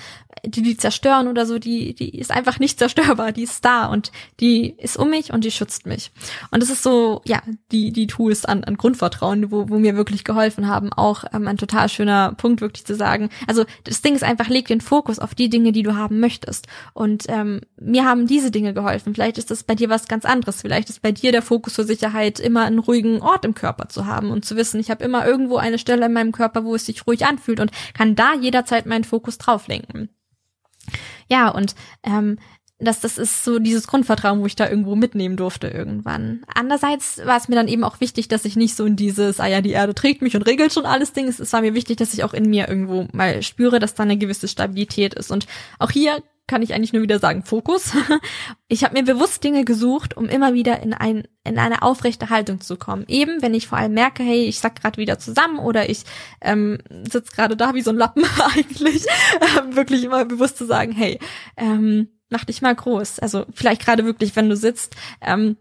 die, 0.45 0.61
die 0.61 0.75
zerstören 0.75 1.27
oder 1.27 1.45
so, 1.45 1.59
die, 1.59 1.93
die 1.93 2.17
ist 2.17 2.31
einfach 2.31 2.59
nicht 2.59 2.79
zerstörbar, 2.83 3.31
die 3.31 3.43
ist 3.43 3.63
da 3.63 3.85
und 3.85 4.11
die 4.39 4.71
ist 4.77 4.97
um 4.97 5.09
mich 5.09 5.31
und 5.31 5.43
die 5.43 5.51
schützt 5.51 5.85
mich. 5.85 6.11
Und 6.51 6.63
das 6.63 6.69
ist 6.69 6.83
so, 6.83 7.21
ja, 7.25 7.41
die, 7.71 7.91
die 7.91 8.07
Tools 8.07 8.45
an, 8.45 8.63
an 8.63 8.75
Grundvertrauen, 8.75 9.51
wo, 9.51 9.69
wo 9.69 9.77
mir 9.77 9.95
wirklich 9.95 10.23
geholfen 10.23 10.67
haben, 10.67 10.91
auch 10.91 11.23
ähm, 11.33 11.47
ein 11.47 11.57
total 11.57 11.89
schöner 11.89 12.33
Punkt 12.33 12.61
wirklich 12.61 12.85
zu 12.85 12.95
sagen. 12.95 13.29
Also 13.47 13.65
das 13.83 14.01
Ding 14.01 14.15
ist 14.15 14.23
einfach, 14.23 14.49
leg 14.49 14.67
den 14.67 14.81
Fokus 14.81 15.19
auf 15.19 15.35
die 15.35 15.49
Dinge, 15.49 15.71
die 15.71 15.83
du 15.83 15.95
haben 15.95 16.19
möchtest. 16.19 16.67
Und 16.93 17.25
ähm, 17.27 17.61
mir 17.79 18.05
haben 18.05 18.27
diese 18.27 18.51
Dinge 18.51 18.73
geholfen. 18.73 19.13
Vielleicht 19.13 19.37
ist 19.37 19.51
das 19.51 19.63
bei 19.63 19.75
dir 19.75 19.89
was 19.89 20.07
ganz 20.07 20.25
anderes. 20.25 20.61
Vielleicht 20.61 20.89
ist 20.89 21.01
bei 21.01 21.11
dir 21.11 21.31
der 21.31 21.41
Fokus 21.41 21.75
zur 21.75 21.85
Sicherheit, 21.85 22.39
immer 22.39 22.63
einen 22.63 22.79
ruhigen 22.79 23.21
Ort 23.21 23.45
im 23.45 23.53
Körper 23.53 23.89
zu 23.89 24.07
haben 24.07 24.31
und 24.31 24.43
zu 24.43 24.55
wissen, 24.55 24.79
ich 24.79 24.89
habe 24.93 25.03
immer 25.03 25.25
irgendwo 25.25 25.57
eine 25.57 25.77
Stelle 25.77 26.05
in 26.05 26.13
meinem 26.13 26.31
Körper, 26.31 26.63
wo 26.63 26.75
es 26.75 26.85
sich 26.85 27.05
ruhig 27.05 27.25
anfühlt 27.25 27.59
und 27.59 27.71
kann 27.93 28.15
da 28.15 28.33
jederzeit 28.33 28.85
meinen 28.85 29.03
Fokus 29.03 29.37
drauf 29.37 29.67
lenken. 29.67 30.09
Ja, 31.27 31.49
und 31.49 31.75
ähm, 32.03 32.37
das, 32.79 32.99
das 32.99 33.17
ist 33.17 33.43
so 33.43 33.59
dieses 33.59 33.87
Grundvertrauen, 33.87 34.41
wo 34.41 34.45
ich 34.45 34.55
da 34.55 34.69
irgendwo 34.69 34.95
mitnehmen 34.95 35.37
durfte 35.37 35.67
irgendwann. 35.67 36.43
Andererseits 36.53 37.21
war 37.25 37.37
es 37.37 37.47
mir 37.47 37.55
dann 37.55 37.67
eben 37.67 37.83
auch 37.83 37.99
wichtig, 38.01 38.27
dass 38.27 38.45
ich 38.45 38.55
nicht 38.55 38.75
so 38.75 38.85
in 38.85 38.95
dieses, 38.95 39.39
ah 39.39 39.47
ja, 39.47 39.61
die 39.61 39.71
Erde 39.71 39.93
trägt 39.93 40.21
mich 40.21 40.35
und 40.35 40.43
regelt 40.43 40.73
schon 40.73 40.85
alles 40.85 41.13
Ding. 41.13 41.27
Es 41.27 41.53
war 41.53 41.61
mir 41.61 41.73
wichtig, 41.73 41.97
dass 41.97 42.13
ich 42.13 42.23
auch 42.23 42.33
in 42.33 42.49
mir 42.49 42.67
irgendwo 42.67 43.07
mal 43.13 43.41
spüre, 43.41 43.79
dass 43.79 43.95
da 43.95 44.03
eine 44.03 44.17
gewisse 44.17 44.47
Stabilität 44.47 45.13
ist. 45.13 45.31
Und 45.31 45.47
auch 45.79 45.91
hier 45.91 46.21
kann 46.47 46.61
ich 46.61 46.73
eigentlich 46.73 46.93
nur 46.93 47.01
wieder 47.01 47.19
sagen, 47.19 47.43
Fokus. 47.43 47.93
Ich 48.67 48.83
habe 48.83 48.95
mir 48.95 49.03
bewusst 49.03 49.43
Dinge 49.43 49.65
gesucht, 49.65 50.17
um 50.17 50.27
immer 50.27 50.55
wieder 50.55 50.81
in, 50.81 50.95
ein, 50.95 51.27
in 51.43 51.59
eine 51.59 51.83
aufrechte 51.83 52.31
Haltung 52.31 52.59
zu 52.59 52.75
kommen. 52.75 53.05
Eben, 53.07 53.43
wenn 53.43 53.53
ich 53.53 53.67
vor 53.67 53.77
allem 53.77 53.93
merke, 53.93 54.23
hey, 54.23 54.45
ich 54.45 54.59
sack 54.59 54.81
gerade 54.81 54.97
wieder 54.97 55.19
zusammen 55.19 55.59
oder 55.59 55.89
ich 55.91 56.05
ähm, 56.41 56.79
sitze 57.03 57.31
gerade 57.33 57.55
da 57.55 57.75
wie 57.75 57.81
so 57.81 57.91
ein 57.91 57.97
Lappen 57.97 58.25
eigentlich, 58.55 59.05
ähm, 59.59 59.75
wirklich 59.75 60.03
immer 60.03 60.25
bewusst 60.25 60.57
zu 60.57 60.65
sagen, 60.65 60.91
hey, 60.91 61.19
ähm, 61.55 62.07
mach 62.29 62.45
dich 62.45 62.63
mal 62.63 62.73
groß. 62.73 63.19
Also 63.19 63.45
vielleicht 63.53 63.85
gerade 63.85 64.05
wirklich, 64.05 64.35
wenn 64.35 64.49
du 64.49 64.55
sitzt, 64.55 64.95
ähm, 65.21 65.57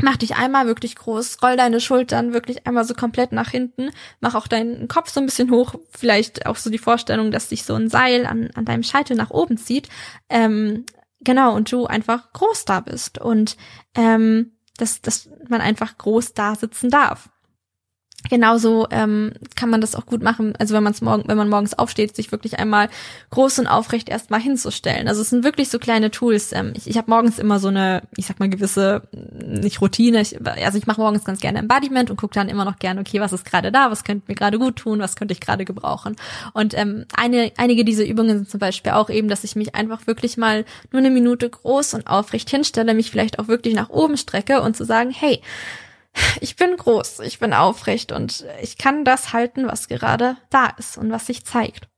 Mach 0.00 0.16
dich 0.16 0.36
einmal 0.36 0.66
wirklich 0.66 0.94
groß, 0.94 1.42
roll 1.42 1.56
deine 1.56 1.80
Schultern 1.80 2.32
wirklich 2.32 2.66
einmal 2.66 2.84
so 2.84 2.94
komplett 2.94 3.32
nach 3.32 3.50
hinten, 3.50 3.90
mach 4.20 4.34
auch 4.34 4.46
deinen 4.46 4.86
Kopf 4.86 5.10
so 5.10 5.20
ein 5.20 5.26
bisschen 5.26 5.50
hoch, 5.50 5.74
vielleicht 5.90 6.46
auch 6.46 6.56
so 6.56 6.70
die 6.70 6.78
Vorstellung, 6.78 7.30
dass 7.30 7.48
sich 7.48 7.64
so 7.64 7.74
ein 7.74 7.90
Seil 7.90 8.26
an, 8.26 8.50
an 8.54 8.64
deinem 8.64 8.84
Scheitel 8.84 9.16
nach 9.16 9.30
oben 9.30 9.58
zieht. 9.58 9.88
Ähm, 10.28 10.86
genau, 11.20 11.54
und 11.54 11.72
du 11.72 11.86
einfach 11.86 12.32
groß 12.32 12.64
da 12.64 12.80
bist 12.80 13.18
und 13.18 13.56
ähm, 13.94 14.52
dass, 14.76 15.02
dass 15.02 15.28
man 15.48 15.60
einfach 15.60 15.98
groß 15.98 16.34
da 16.34 16.54
sitzen 16.54 16.90
darf. 16.90 17.28
Genauso 18.28 18.86
ähm, 18.90 19.32
kann 19.54 19.70
man 19.70 19.80
das 19.80 19.94
auch 19.94 20.04
gut 20.04 20.22
machen, 20.22 20.52
also 20.58 20.74
wenn 20.74 20.82
man 20.82 20.92
es 20.92 21.00
morgen, 21.00 21.22
wenn 21.28 21.36
man 21.36 21.48
morgens 21.48 21.78
aufsteht, 21.78 22.16
sich 22.16 22.32
wirklich 22.32 22.58
einmal 22.58 22.88
groß 23.30 23.60
und 23.60 23.68
aufrecht 23.68 24.08
erstmal 24.08 24.40
hinzustellen. 24.40 25.06
Also 25.06 25.22
es 25.22 25.30
sind 25.30 25.44
wirklich 25.44 25.68
so 25.70 25.78
kleine 25.78 26.10
Tools. 26.10 26.52
Ähm, 26.52 26.72
ich 26.74 26.88
ich 26.88 26.98
habe 26.98 27.10
morgens 27.10 27.38
immer 27.38 27.60
so 27.60 27.68
eine, 27.68 28.02
ich 28.16 28.26
sag 28.26 28.40
mal 28.40 28.50
gewisse, 28.50 29.02
nicht 29.12 29.80
Routine. 29.80 30.20
Ich, 30.20 30.36
also 30.44 30.78
ich 30.78 30.86
mache 30.86 31.00
morgens 31.00 31.24
ganz 31.24 31.40
gerne 31.40 31.60
Embodiment 31.60 32.10
und 32.10 32.16
gucke 32.16 32.34
dann 32.34 32.48
immer 32.48 32.64
noch 32.64 32.80
gerne, 32.80 33.00
okay, 33.00 33.20
was 33.20 33.32
ist 33.32 33.44
gerade 33.44 33.70
da, 33.70 33.90
was 33.90 34.04
könnte 34.04 34.24
mir 34.26 34.34
gerade 34.34 34.58
gut 34.58 34.76
tun, 34.76 34.98
was 34.98 35.14
könnte 35.14 35.32
ich 35.32 35.40
gerade 35.40 35.64
gebrauchen. 35.64 36.16
Und 36.52 36.76
ähm, 36.76 37.06
eine, 37.16 37.52
einige 37.56 37.84
dieser 37.84 38.04
Übungen 38.04 38.36
sind 38.36 38.50
zum 38.50 38.60
Beispiel 38.60 38.92
auch 38.92 39.10
eben, 39.10 39.28
dass 39.28 39.44
ich 39.44 39.54
mich 39.54 39.76
einfach 39.76 40.06
wirklich 40.08 40.36
mal 40.36 40.64
nur 40.90 40.98
eine 40.98 41.10
Minute 41.10 41.48
groß 41.48 41.94
und 41.94 42.08
aufrecht 42.08 42.50
hinstelle, 42.50 42.94
mich 42.94 43.12
vielleicht 43.12 43.38
auch 43.38 43.46
wirklich 43.46 43.74
nach 43.74 43.90
oben 43.90 44.16
strecke 44.16 44.60
und 44.60 44.76
zu 44.76 44.84
sagen, 44.84 45.10
hey 45.12 45.40
ich 46.40 46.56
bin 46.56 46.76
groß, 46.76 47.20
ich 47.20 47.38
bin 47.38 47.52
aufrecht 47.52 48.12
und 48.12 48.44
ich 48.62 48.78
kann 48.78 49.04
das 49.04 49.32
halten, 49.32 49.66
was 49.66 49.88
gerade 49.88 50.36
da 50.50 50.66
ist 50.78 50.98
und 50.98 51.10
was 51.10 51.26
sich 51.26 51.44
zeigt. 51.44 51.88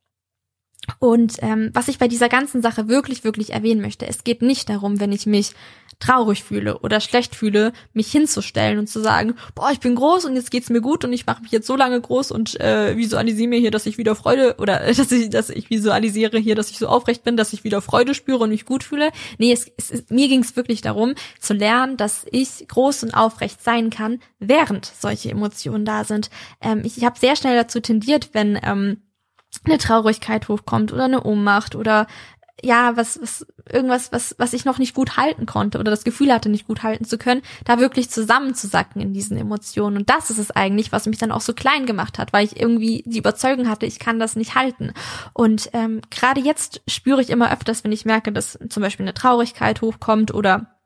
Und 0.98 1.36
ähm, 1.40 1.70
was 1.72 1.88
ich 1.88 1.98
bei 1.98 2.08
dieser 2.08 2.28
ganzen 2.28 2.62
Sache 2.62 2.88
wirklich, 2.88 3.24
wirklich 3.24 3.52
erwähnen 3.52 3.80
möchte, 3.80 4.06
es 4.06 4.24
geht 4.24 4.42
nicht 4.42 4.68
darum, 4.68 5.00
wenn 5.00 5.12
ich 5.12 5.26
mich 5.26 5.52
traurig 5.98 6.42
fühle 6.42 6.78
oder 6.78 7.00
schlecht 7.00 7.34
fühle, 7.34 7.72
mich 7.92 8.10
hinzustellen 8.10 8.78
und 8.78 8.88
zu 8.88 9.00
sagen, 9.00 9.34
boah, 9.54 9.70
ich 9.70 9.80
bin 9.80 9.94
groß 9.94 10.24
und 10.24 10.34
jetzt 10.34 10.50
geht's 10.50 10.70
mir 10.70 10.80
gut 10.80 11.04
und 11.04 11.12
ich 11.12 11.26
mache 11.26 11.42
mich 11.42 11.52
jetzt 11.52 11.66
so 11.66 11.76
lange 11.76 12.00
groß 12.00 12.30
und 12.32 12.58
äh, 12.58 12.96
visualisiere 12.96 13.48
mir 13.48 13.58
hier, 13.58 13.70
dass 13.70 13.86
ich 13.86 13.98
wieder 13.98 14.14
Freude 14.16 14.56
oder 14.58 14.80
dass 14.86 15.12
ich, 15.12 15.30
dass 15.30 15.50
ich 15.50 15.68
visualisiere 15.68 16.38
hier, 16.38 16.54
dass 16.54 16.70
ich 16.70 16.78
so 16.78 16.88
aufrecht 16.88 17.22
bin, 17.22 17.36
dass 17.36 17.52
ich 17.52 17.64
wieder 17.64 17.82
Freude 17.82 18.14
spüre 18.14 18.44
und 18.44 18.50
mich 18.50 18.64
gut 18.64 18.82
fühle. 18.82 19.10
Nee, 19.38 19.52
es, 19.52 19.70
es, 19.76 20.08
mir 20.08 20.28
ging 20.28 20.40
es 20.40 20.56
wirklich 20.56 20.80
darum, 20.80 21.14
zu 21.38 21.52
lernen, 21.52 21.96
dass 21.96 22.26
ich 22.30 22.66
groß 22.66 23.04
und 23.04 23.14
aufrecht 23.14 23.62
sein 23.62 23.90
kann, 23.90 24.20
während 24.38 24.86
solche 24.86 25.30
Emotionen 25.30 25.84
da 25.84 26.04
sind. 26.04 26.30
Ähm, 26.62 26.82
ich 26.84 26.96
ich 26.96 27.04
habe 27.04 27.18
sehr 27.18 27.36
schnell 27.36 27.56
dazu 27.56 27.80
tendiert, 27.80 28.30
wenn 28.32 28.58
ähm, 28.62 28.98
eine 29.64 29.78
Traurigkeit 29.78 30.48
hochkommt 30.48 30.92
oder 30.92 31.04
eine 31.04 31.22
Ohnmacht 31.22 31.74
oder 31.74 32.06
ja, 32.62 32.96
was, 32.96 33.20
was, 33.20 33.46
irgendwas, 33.70 34.12
was, 34.12 34.34
was 34.38 34.52
ich 34.52 34.64
noch 34.64 34.78
nicht 34.78 34.94
gut 34.94 35.16
halten 35.16 35.46
konnte 35.46 35.78
oder 35.78 35.90
das 35.90 36.04
Gefühl 36.04 36.32
hatte, 36.32 36.48
nicht 36.48 36.66
gut 36.66 36.82
halten 36.82 37.04
zu 37.04 37.18
können, 37.18 37.42
da 37.64 37.78
wirklich 37.78 38.10
zusammenzusacken 38.10 39.00
in 39.00 39.12
diesen 39.12 39.36
Emotionen. 39.36 39.98
Und 39.98 40.10
das 40.10 40.30
ist 40.30 40.38
es 40.38 40.50
eigentlich, 40.50 40.92
was 40.92 41.06
mich 41.06 41.18
dann 41.18 41.32
auch 41.32 41.40
so 41.40 41.54
klein 41.54 41.86
gemacht 41.86 42.18
hat, 42.18 42.32
weil 42.32 42.44
ich 42.44 42.60
irgendwie 42.60 43.02
die 43.06 43.18
Überzeugung 43.18 43.68
hatte, 43.68 43.86
ich 43.86 43.98
kann 43.98 44.18
das 44.18 44.36
nicht 44.36 44.54
halten. 44.54 44.92
Und 45.32 45.70
ähm, 45.72 46.00
gerade 46.10 46.40
jetzt 46.40 46.82
spüre 46.86 47.22
ich 47.22 47.30
immer 47.30 47.52
öfters, 47.52 47.84
wenn 47.84 47.92
ich 47.92 48.04
merke, 48.04 48.32
dass 48.32 48.58
zum 48.68 48.82
Beispiel 48.82 49.04
eine 49.04 49.14
Traurigkeit 49.14 49.80
hochkommt 49.80 50.34
oder 50.34 50.76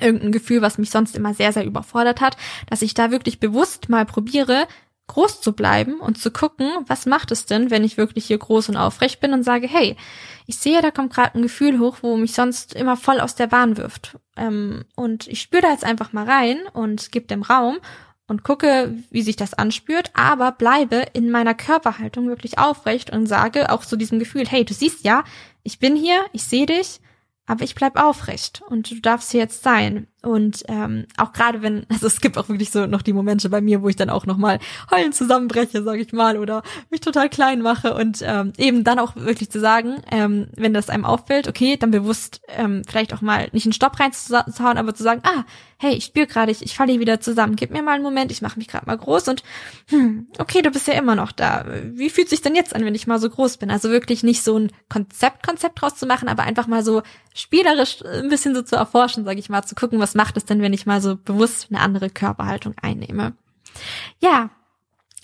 irgendein 0.00 0.32
Gefühl, 0.32 0.62
was 0.62 0.78
mich 0.78 0.90
sonst 0.90 1.16
immer 1.16 1.34
sehr, 1.34 1.52
sehr 1.52 1.64
überfordert 1.64 2.20
hat, 2.20 2.36
dass 2.68 2.82
ich 2.82 2.94
da 2.94 3.10
wirklich 3.10 3.40
bewusst 3.40 3.88
mal 3.88 4.06
probiere, 4.06 4.66
groß 5.08 5.40
zu 5.40 5.52
bleiben 5.52 6.00
und 6.00 6.18
zu 6.18 6.30
gucken, 6.30 6.70
was 6.86 7.06
macht 7.06 7.32
es 7.32 7.46
denn, 7.46 7.70
wenn 7.70 7.82
ich 7.82 7.96
wirklich 7.96 8.26
hier 8.26 8.38
groß 8.38 8.68
und 8.68 8.76
aufrecht 8.76 9.20
bin 9.20 9.32
und 9.32 9.42
sage, 9.42 9.66
hey, 9.66 9.96
ich 10.46 10.58
sehe, 10.58 10.80
da 10.80 10.90
kommt 10.90 11.12
gerade 11.12 11.34
ein 11.34 11.42
Gefühl 11.42 11.78
hoch, 11.78 11.98
wo 12.02 12.16
mich 12.16 12.34
sonst 12.34 12.74
immer 12.74 12.96
voll 12.96 13.20
aus 13.20 13.34
der 13.34 13.48
Bahn 13.48 13.76
wirft. 13.76 14.18
Ähm, 14.36 14.84
und 14.94 15.26
ich 15.26 15.40
spüre 15.40 15.62
da 15.62 15.70
jetzt 15.70 15.84
einfach 15.84 16.12
mal 16.12 16.24
rein 16.24 16.58
und 16.72 17.10
gebe 17.10 17.26
dem 17.26 17.42
Raum 17.42 17.78
und 18.28 18.44
gucke, 18.44 18.94
wie 19.10 19.22
sich 19.22 19.36
das 19.36 19.54
anspürt, 19.54 20.10
aber 20.14 20.52
bleibe 20.52 21.04
in 21.14 21.30
meiner 21.30 21.54
Körperhaltung 21.54 22.28
wirklich 22.28 22.58
aufrecht 22.58 23.10
und 23.10 23.26
sage 23.26 23.72
auch 23.72 23.84
zu 23.84 23.96
diesem 23.96 24.18
Gefühl, 24.18 24.44
hey, 24.46 24.64
du 24.64 24.74
siehst 24.74 25.04
ja, 25.04 25.24
ich 25.62 25.78
bin 25.78 25.96
hier, 25.96 26.24
ich 26.32 26.44
sehe 26.44 26.66
dich, 26.66 27.00
aber 27.46 27.64
ich 27.64 27.74
bleib 27.74 27.96
aufrecht 27.96 28.62
und 28.68 28.90
du 28.90 29.00
darfst 29.00 29.32
hier 29.32 29.40
jetzt 29.40 29.62
sein. 29.62 30.06
Und 30.22 30.64
ähm, 30.66 31.06
auch 31.16 31.32
gerade 31.32 31.62
wenn, 31.62 31.86
also 31.90 32.06
es 32.06 32.20
gibt 32.20 32.38
auch 32.38 32.48
wirklich 32.48 32.70
so 32.70 32.86
noch 32.86 33.02
die 33.02 33.12
Momente 33.12 33.48
bei 33.48 33.60
mir, 33.60 33.82
wo 33.82 33.88
ich 33.88 33.96
dann 33.96 34.10
auch 34.10 34.26
nochmal 34.26 34.58
heulen 34.90 35.12
zusammenbreche, 35.12 35.82
sage 35.82 36.00
ich 36.00 36.12
mal, 36.12 36.38
oder 36.38 36.62
mich 36.90 37.00
total 37.00 37.28
klein 37.28 37.62
mache 37.62 37.94
und 37.94 38.22
ähm, 38.22 38.52
eben 38.56 38.84
dann 38.84 38.98
auch 38.98 39.14
wirklich 39.16 39.50
zu 39.50 39.60
sagen, 39.60 40.02
ähm, 40.10 40.48
wenn 40.56 40.74
das 40.74 40.90
einem 40.90 41.04
auffällt, 41.04 41.48
okay, 41.48 41.76
dann 41.76 41.90
bewusst 41.90 42.40
ähm, 42.48 42.82
vielleicht 42.86 43.14
auch 43.14 43.20
mal 43.20 43.48
nicht 43.52 43.66
einen 43.66 43.72
Stopp 43.72 44.00
reinzuhauen, 44.00 44.78
aber 44.78 44.94
zu 44.94 45.02
sagen, 45.02 45.22
ah, 45.24 45.44
hey, 45.80 45.94
ich 45.94 46.06
spüre 46.06 46.26
gerade, 46.26 46.50
ich, 46.50 46.62
ich 46.62 46.74
falle 46.74 46.90
hier 46.90 47.00
wieder 47.00 47.20
zusammen, 47.20 47.54
gib 47.54 47.70
mir 47.70 47.82
mal 47.82 47.92
einen 47.92 48.02
Moment, 48.02 48.32
ich 48.32 48.42
mache 48.42 48.58
mich 48.58 48.66
gerade 48.66 48.86
mal 48.86 48.98
groß 48.98 49.28
und 49.28 49.44
hm, 49.88 50.26
okay, 50.38 50.60
du 50.60 50.70
bist 50.70 50.88
ja 50.88 50.94
immer 50.94 51.14
noch 51.14 51.30
da. 51.30 51.66
Wie 51.84 52.10
fühlt 52.10 52.28
sich 52.28 52.42
denn 52.42 52.56
jetzt 52.56 52.74
an, 52.74 52.84
wenn 52.84 52.96
ich 52.96 53.06
mal 53.06 53.20
so 53.20 53.30
groß 53.30 53.58
bin? 53.58 53.70
Also 53.70 53.88
wirklich 53.88 54.24
nicht 54.24 54.42
so 54.42 54.58
ein 54.58 54.72
Konzept, 54.88 55.46
Konzept 55.46 55.80
draus 55.80 55.94
zu 55.94 56.06
machen, 56.06 56.28
aber 56.28 56.42
einfach 56.42 56.66
mal 56.66 56.82
so 56.82 57.02
spielerisch 57.32 58.04
ein 58.04 58.28
bisschen 58.28 58.56
so 58.56 58.62
zu 58.62 58.74
erforschen, 58.74 59.24
sage 59.24 59.38
ich 59.38 59.48
mal, 59.48 59.62
zu 59.62 59.76
gucken, 59.76 60.00
was 60.00 60.07
macht 60.14 60.36
es 60.36 60.44
denn, 60.44 60.62
wenn 60.62 60.72
ich 60.72 60.86
mal 60.86 61.00
so 61.00 61.16
bewusst 61.16 61.68
eine 61.70 61.80
andere 61.80 62.10
Körperhaltung 62.10 62.74
einnehme. 62.80 63.34
Ja, 64.20 64.50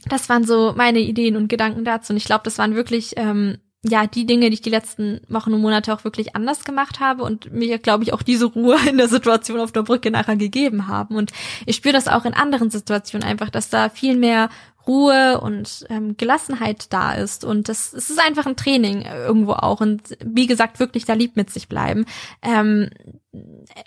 das 0.07 0.29
waren 0.29 0.45
so 0.45 0.75
meine 0.77 1.01
Ideen 1.01 1.37
und 1.37 1.49
Gedanken 1.49 1.85
dazu. 1.85 2.13
Und 2.13 2.17
ich 2.17 2.25
glaube, 2.25 2.45
das 2.45 2.59
waren 2.59 2.75
wirklich 2.75 3.15
ähm, 3.17 3.59
ja, 3.87 4.07
die 4.07 4.25
Dinge, 4.25 4.49
die 4.49 4.55
ich 4.55 4.63
die 4.63 4.71
letzten 4.71 5.21
Wochen 5.29 5.53
und 5.53 5.61
Monate 5.61 5.93
auch 5.93 6.05
wirklich 6.05 6.35
anders 6.35 6.65
gemacht 6.65 7.01
habe 7.01 7.23
und 7.23 7.53
mir, 7.53 7.79
glaube 7.79 8.03
ich, 8.03 8.13
auch 8.15 8.23
diese 8.23 8.47
Ruhe 8.47 8.79
in 8.89 8.97
der 8.97 9.09
Situation 9.09 9.61
auf 9.61 9.73
der 9.73 9.83
Brücke 9.83 10.11
nachher 10.11 10.37
gegeben 10.37 10.89
haben. 10.89 11.17
Und 11.17 11.33
ich 11.67 11.77
spüre 11.77 11.93
das 11.93 12.09
auch 12.09 12.25
in 12.25 12.35
anderen 12.35 12.71
Situationen 12.71 13.29
einfach, 13.29 13.51
dass 13.51 13.69
da 13.69 13.91
viel 13.91 14.17
mehr 14.17 14.49
Ruhe 14.87 15.41
und 15.41 15.87
ähm, 15.91 16.17
Gelassenheit 16.17 16.93
da 16.93 17.15
ist. 17.15 17.45
Und 17.45 17.69
das, 17.69 17.93
es 17.93 18.11
ist 18.11 18.21
einfach 18.21 18.47
ein 18.47 18.57
Training 18.57 19.03
irgendwo 19.03 19.53
auch. 19.53 19.81
Und 19.81 20.17
wie 20.25 20.47
gesagt, 20.47 20.81
wirklich 20.81 21.05
da 21.05 21.13
lieb 21.13 21.37
mit 21.37 21.51
sich 21.51 21.69
bleiben. 21.69 22.07
Ähm, 22.43 22.91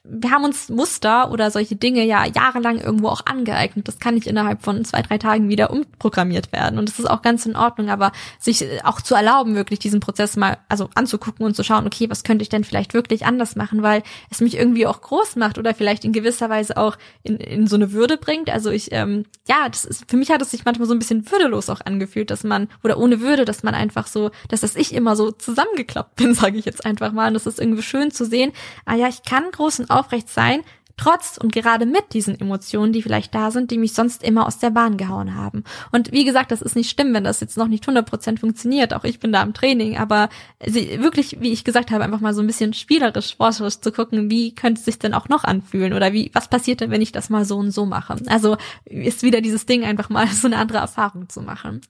wir 0.03 0.31
haben 0.31 0.43
uns 0.43 0.69
Muster 0.69 1.31
oder 1.31 1.51
solche 1.51 1.75
Dinge 1.75 2.03
ja 2.03 2.25
jahrelang 2.25 2.79
irgendwo 2.79 3.07
auch 3.07 3.25
angeeignet. 3.25 3.87
Das 3.87 3.99
kann 3.99 4.15
nicht 4.15 4.27
innerhalb 4.27 4.61
von 4.61 4.83
zwei, 4.83 5.01
drei 5.01 5.17
Tagen 5.17 5.49
wieder 5.49 5.71
umprogrammiert 5.71 6.51
werden. 6.51 6.77
Und 6.77 6.89
das 6.89 6.99
ist 6.99 7.09
auch 7.09 7.21
ganz 7.21 7.45
in 7.45 7.55
Ordnung, 7.55 7.89
aber 7.89 8.11
sich 8.39 8.65
auch 8.83 9.01
zu 9.01 9.15
erlauben, 9.15 9.55
wirklich 9.55 9.79
diesen 9.79 9.99
Prozess 9.99 10.35
mal, 10.35 10.57
also 10.67 10.89
anzugucken 10.95 11.45
und 11.45 11.55
zu 11.55 11.63
schauen, 11.63 11.85
okay, 11.85 12.09
was 12.09 12.23
könnte 12.23 12.43
ich 12.43 12.49
denn 12.49 12.63
vielleicht 12.63 12.93
wirklich 12.93 13.25
anders 13.25 13.55
machen, 13.55 13.83
weil 13.83 14.03
es 14.29 14.41
mich 14.41 14.57
irgendwie 14.57 14.85
auch 14.85 15.01
groß 15.01 15.35
macht 15.37 15.57
oder 15.57 15.73
vielleicht 15.73 16.03
in 16.03 16.13
gewisser 16.13 16.49
Weise 16.49 16.75
auch 16.77 16.97
in, 17.23 17.37
in 17.37 17.67
so 17.67 17.75
eine 17.75 17.91
Würde 17.91 18.17
bringt. 18.17 18.49
Also 18.49 18.69
ich, 18.69 18.91
ähm, 18.91 19.25
ja, 19.47 19.69
das 19.69 19.85
ist, 19.85 20.09
für 20.09 20.17
mich 20.17 20.29
hat 20.29 20.41
es 20.41 20.51
sich 20.51 20.65
manchmal 20.65 20.87
so 20.87 20.93
ein 20.93 20.99
bisschen 20.99 21.29
würdelos 21.31 21.69
auch 21.69 21.81
angefühlt, 21.81 22.31
dass 22.31 22.43
man, 22.43 22.67
oder 22.83 22.97
ohne 22.97 23.21
Würde, 23.21 23.45
dass 23.45 23.63
man 23.63 23.75
einfach 23.75 24.07
so, 24.07 24.31
dass 24.49 24.61
das 24.61 24.75
ich 24.75 24.93
immer 24.93 25.15
so 25.15 25.31
zusammengeklappt 25.31 26.15
bin, 26.15 26.33
sage 26.35 26.57
ich 26.57 26.65
jetzt 26.65 26.85
einfach 26.85 27.11
mal. 27.11 27.29
Und 27.29 27.35
das 27.35 27.47
ist 27.47 27.59
irgendwie 27.59 27.83
schön 27.83 28.11
zu 28.11 28.25
sehen, 28.25 28.51
ah 28.85 28.95
ja, 28.95 29.07
ich 29.07 29.23
kann 29.23 29.36
kann 29.37 29.51
groß 29.51 29.81
und 29.81 29.91
aufrecht 29.91 30.29
sein, 30.29 30.61
trotz 30.99 31.37
und 31.37 31.53
gerade 31.53 31.85
mit 31.85 32.13
diesen 32.13 32.39
Emotionen, 32.39 32.91
die 32.91 33.03
vielleicht 33.03 33.35
da 33.35 33.51
sind, 33.51 33.69
die 33.69 33.77
mich 33.77 33.93
sonst 33.93 34.23
immer 34.23 34.47
aus 34.47 34.57
der 34.57 34.71
Bahn 34.71 34.97
gehauen 34.97 35.35
haben. 35.35 35.63
Und 35.91 36.11
wie 36.11 36.25
gesagt, 36.25 36.51
das 36.51 36.63
ist 36.63 36.75
nicht 36.75 36.89
schlimm, 36.89 37.13
wenn 37.13 37.23
das 37.23 37.39
jetzt 37.39 37.55
noch 37.55 37.67
nicht 37.67 37.87
100% 37.87 38.39
funktioniert. 38.39 38.95
Auch 38.95 39.03
ich 39.03 39.19
bin 39.19 39.31
da 39.31 39.43
im 39.43 39.53
Training, 39.53 39.95
aber 39.97 40.29
wirklich, 40.59 41.37
wie 41.39 41.51
ich 41.51 41.63
gesagt 41.63 41.91
habe, 41.91 42.03
einfach 42.03 42.19
mal 42.19 42.33
so 42.33 42.41
ein 42.41 42.47
bisschen 42.47 42.73
spielerisch, 42.73 43.37
forscherisch 43.37 43.79
zu 43.79 43.91
gucken, 43.91 44.31
wie 44.31 44.55
könnte 44.55 44.79
es 44.79 44.85
sich 44.85 44.97
denn 44.97 45.13
auch 45.13 45.29
noch 45.29 45.43
anfühlen 45.43 45.93
oder 45.93 46.13
wie, 46.13 46.31
was 46.33 46.49
passiert 46.49 46.81
denn, 46.81 46.89
wenn 46.89 47.01
ich 47.01 47.11
das 47.11 47.29
mal 47.29 47.45
so 47.45 47.57
und 47.57 47.69
so 47.69 47.85
mache? 47.85 48.15
Also 48.25 48.57
ist 48.85 49.21
wieder 49.21 49.41
dieses 49.41 49.67
Ding, 49.67 49.83
einfach 49.83 50.09
mal 50.09 50.25
so 50.31 50.47
eine 50.47 50.57
andere 50.57 50.79
Erfahrung 50.79 51.29
zu 51.29 51.41
machen. 51.41 51.81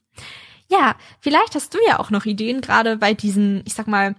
Ja, 0.70 0.96
vielleicht 1.20 1.54
hast 1.54 1.72
du 1.72 1.78
ja 1.88 1.98
auch 1.98 2.10
noch 2.10 2.26
Ideen, 2.26 2.60
gerade 2.60 2.98
bei 2.98 3.14
diesen, 3.14 3.62
ich 3.64 3.72
sag 3.72 3.86
mal, 3.86 4.16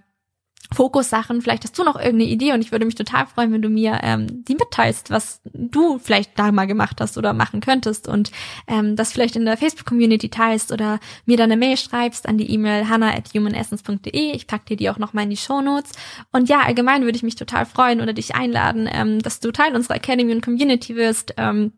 Fokussachen. 0.72 1.42
Vielleicht 1.42 1.64
hast 1.64 1.78
du 1.78 1.84
noch 1.84 1.96
irgendeine 1.96 2.30
Idee 2.30 2.52
und 2.52 2.60
ich 2.60 2.70
würde 2.70 2.84
mich 2.84 2.94
total 2.94 3.26
freuen, 3.26 3.52
wenn 3.52 3.62
du 3.62 3.68
mir 3.68 4.00
ähm, 4.02 4.44
die 4.44 4.54
mitteilst, 4.54 5.10
was 5.10 5.40
du 5.52 5.98
vielleicht 5.98 6.38
da 6.38 6.52
mal 6.52 6.66
gemacht 6.66 7.00
hast 7.00 7.18
oder 7.18 7.32
machen 7.32 7.60
könntest 7.60 8.06
und 8.06 8.30
ähm, 8.68 8.94
das 8.94 9.12
vielleicht 9.12 9.34
in 9.34 9.44
der 9.44 9.56
Facebook-Community 9.56 10.28
teilst 10.28 10.70
oder 10.70 11.00
mir 11.26 11.36
dann 11.36 11.50
eine 11.50 11.58
Mail 11.58 11.76
schreibst 11.76 12.28
an 12.28 12.38
die 12.38 12.50
E-Mail 12.52 12.88
hannah 12.88 13.12
at 13.12 13.34
humanessence.de. 13.34 14.32
Ich 14.32 14.46
pack 14.46 14.66
dir 14.66 14.76
die 14.76 14.90
auch 14.90 14.98
noch 14.98 15.12
mal 15.12 15.22
in 15.22 15.30
die 15.30 15.36
Show 15.36 15.60
Notes. 15.60 15.90
Und 16.30 16.48
ja, 16.48 16.60
allgemein 16.60 17.02
würde 17.02 17.16
ich 17.16 17.24
mich 17.24 17.34
total 17.34 17.66
freuen 17.66 18.00
oder 18.00 18.12
dich 18.12 18.36
einladen, 18.36 18.88
ähm, 18.90 19.20
dass 19.20 19.40
du 19.40 19.50
Teil 19.50 19.74
unserer 19.74 19.96
Academy 19.96 20.32
und 20.32 20.44
Community 20.44 20.94
wirst. 20.94 21.34
Ähm, 21.36 21.72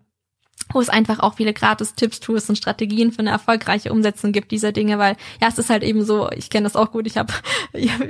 wo 0.73 0.81
es 0.81 0.89
einfach 0.89 1.21
auch 1.21 1.35
viele 1.35 1.53
Gratis-Tipps, 1.53 2.21
Tools 2.21 2.49
und 2.49 2.57
Strategien 2.57 3.13
für 3.13 3.21
eine 3.21 3.31
erfolgreiche 3.31 3.93
Umsetzung 3.93 4.33
gibt 4.33 4.51
dieser 4.51 4.73
Dinge, 4.73 4.99
weil 4.99 5.17
ja, 5.41 5.49
es 5.49 5.59
ist 5.59 5.71
halt 5.71 5.83
eben 5.83 6.05
so, 6.05 6.31
ich 6.31 6.51
kenne 6.51 6.65
das 6.65 6.77
auch 6.77 6.93
gut, 6.93 7.07
ich 7.07 7.17
habe 7.17 7.33
hab 7.75 8.09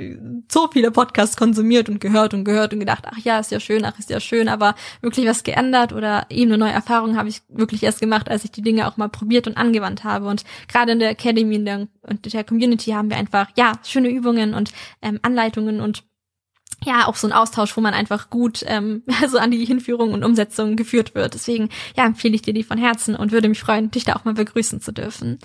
so 0.51 0.69
viele 0.71 0.91
Podcasts 0.91 1.35
konsumiert 1.35 1.89
und 1.89 1.99
gehört 1.99 2.33
und 2.33 2.45
gehört 2.45 2.73
und 2.73 2.79
gedacht, 2.79 3.03
ach 3.05 3.17
ja, 3.19 3.39
ist 3.39 3.51
ja 3.51 3.59
schön, 3.59 3.85
ach 3.85 3.97
ist 3.99 4.09
ja 4.09 4.19
schön, 4.19 4.47
aber 4.47 4.75
wirklich 5.01 5.27
was 5.27 5.43
geändert 5.43 5.93
oder 5.93 6.25
eben 6.29 6.51
eine 6.51 6.57
neue 6.57 6.71
Erfahrung 6.71 7.17
habe 7.17 7.29
ich 7.29 7.41
wirklich 7.49 7.83
erst 7.83 7.99
gemacht, 7.99 8.29
als 8.29 8.45
ich 8.45 8.51
die 8.51 8.61
Dinge 8.61 8.87
auch 8.87 8.97
mal 8.97 9.09
probiert 9.09 9.47
und 9.47 9.57
angewandt 9.57 10.03
habe. 10.03 10.27
Und 10.27 10.43
gerade 10.67 10.93
in 10.93 10.99
der 10.99 11.09
Academy 11.09 11.55
in 11.55 11.65
der, 11.65 11.87
und 12.01 12.33
der 12.33 12.43
Community 12.43 12.91
haben 12.91 13.09
wir 13.09 13.17
einfach, 13.17 13.49
ja, 13.55 13.73
schöne 13.83 14.09
Übungen 14.09 14.53
und 14.53 14.71
ähm, 15.01 15.19
Anleitungen 15.21 15.81
und 15.81 16.03
ja 16.85 17.07
auch 17.07 17.15
so 17.15 17.27
ein 17.27 17.33
Austausch, 17.33 17.75
wo 17.77 17.81
man 17.81 17.93
einfach 17.93 18.29
gut 18.29 18.63
ähm, 18.67 19.03
so 19.29 19.37
an 19.37 19.51
die 19.51 19.65
Hinführung 19.65 20.13
und 20.13 20.23
Umsetzung 20.23 20.75
geführt 20.75 21.15
wird. 21.15 21.33
Deswegen 21.33 21.69
ja 21.95 22.05
empfehle 22.05 22.35
ich 22.35 22.41
dir 22.41 22.53
die 22.53 22.63
von 22.63 22.77
Herzen 22.77 23.15
und 23.15 23.31
würde 23.31 23.49
mich 23.49 23.59
freuen, 23.59 23.91
dich 23.91 24.05
da 24.05 24.15
auch 24.15 24.25
mal 24.25 24.33
begrüßen 24.33 24.81
zu 24.81 24.91
dürfen. 24.91 25.39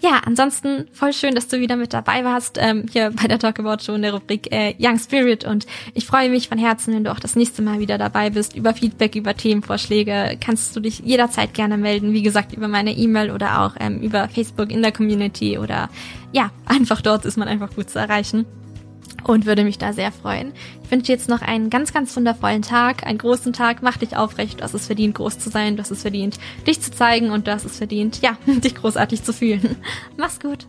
Ja, 0.00 0.20
ansonsten 0.26 0.86
voll 0.92 1.14
schön, 1.14 1.34
dass 1.34 1.48
du 1.48 1.60
wieder 1.60 1.76
mit 1.76 1.94
dabei 1.94 2.24
warst 2.24 2.58
ähm, 2.60 2.84
hier 2.92 3.10
bei 3.10 3.26
der 3.26 3.38
Talk 3.38 3.58
About 3.58 3.82
Show 3.82 3.94
in 3.94 4.02
der 4.02 4.12
Rubrik 4.12 4.52
äh, 4.52 4.74
Young 4.78 4.98
Spirit 4.98 5.46
und 5.46 5.66
ich 5.94 6.04
freue 6.04 6.28
mich 6.28 6.50
von 6.50 6.58
Herzen, 6.58 6.94
wenn 6.94 7.04
du 7.04 7.10
auch 7.10 7.20
das 7.20 7.36
nächste 7.36 7.62
Mal 7.62 7.80
wieder 7.80 7.96
dabei 7.96 8.28
bist. 8.28 8.54
Über 8.54 8.74
Feedback, 8.74 9.14
über 9.14 9.34
Themenvorschläge 9.34 10.36
kannst 10.44 10.76
du 10.76 10.80
dich 10.80 10.98
jederzeit 10.98 11.54
gerne 11.54 11.78
melden. 11.78 12.12
Wie 12.12 12.22
gesagt, 12.22 12.52
über 12.52 12.68
meine 12.68 12.92
E-Mail 12.92 13.30
oder 13.30 13.62
auch 13.62 13.76
ähm, 13.80 14.00
über 14.00 14.28
Facebook 14.28 14.70
in 14.70 14.82
der 14.82 14.92
Community 14.92 15.56
oder 15.56 15.88
ja, 16.32 16.50
einfach 16.66 17.00
dort 17.00 17.24
ist 17.24 17.38
man 17.38 17.48
einfach 17.48 17.74
gut 17.74 17.88
zu 17.88 17.98
erreichen 17.98 18.44
und 19.24 19.46
würde 19.46 19.64
mich 19.64 19.78
da 19.78 19.92
sehr 19.92 20.12
freuen. 20.12 20.52
Ich 20.82 20.90
wünsche 20.90 21.06
dir 21.06 21.12
jetzt 21.12 21.28
noch 21.28 21.42
einen 21.42 21.70
ganz, 21.70 21.92
ganz 21.92 22.14
wundervollen 22.14 22.62
Tag, 22.62 23.06
einen 23.06 23.18
großen 23.18 23.52
Tag. 23.52 23.82
Mach 23.82 23.96
dich 23.96 24.16
aufrecht. 24.16 24.60
Du 24.60 24.64
hast 24.64 24.74
es 24.74 24.86
verdient, 24.86 25.14
groß 25.14 25.38
zu 25.38 25.50
sein. 25.50 25.76
Du 25.76 25.82
hast 25.82 25.90
es 25.90 26.02
verdient, 26.02 26.38
dich 26.66 26.80
zu 26.80 26.90
zeigen 26.90 27.30
und 27.30 27.46
du 27.46 27.52
hast 27.52 27.64
es 27.64 27.78
verdient, 27.78 28.20
ja, 28.22 28.36
dich 28.46 28.74
großartig 28.74 29.22
zu 29.22 29.32
fühlen. 29.32 29.76
Mach's 30.16 30.40
gut. 30.40 30.66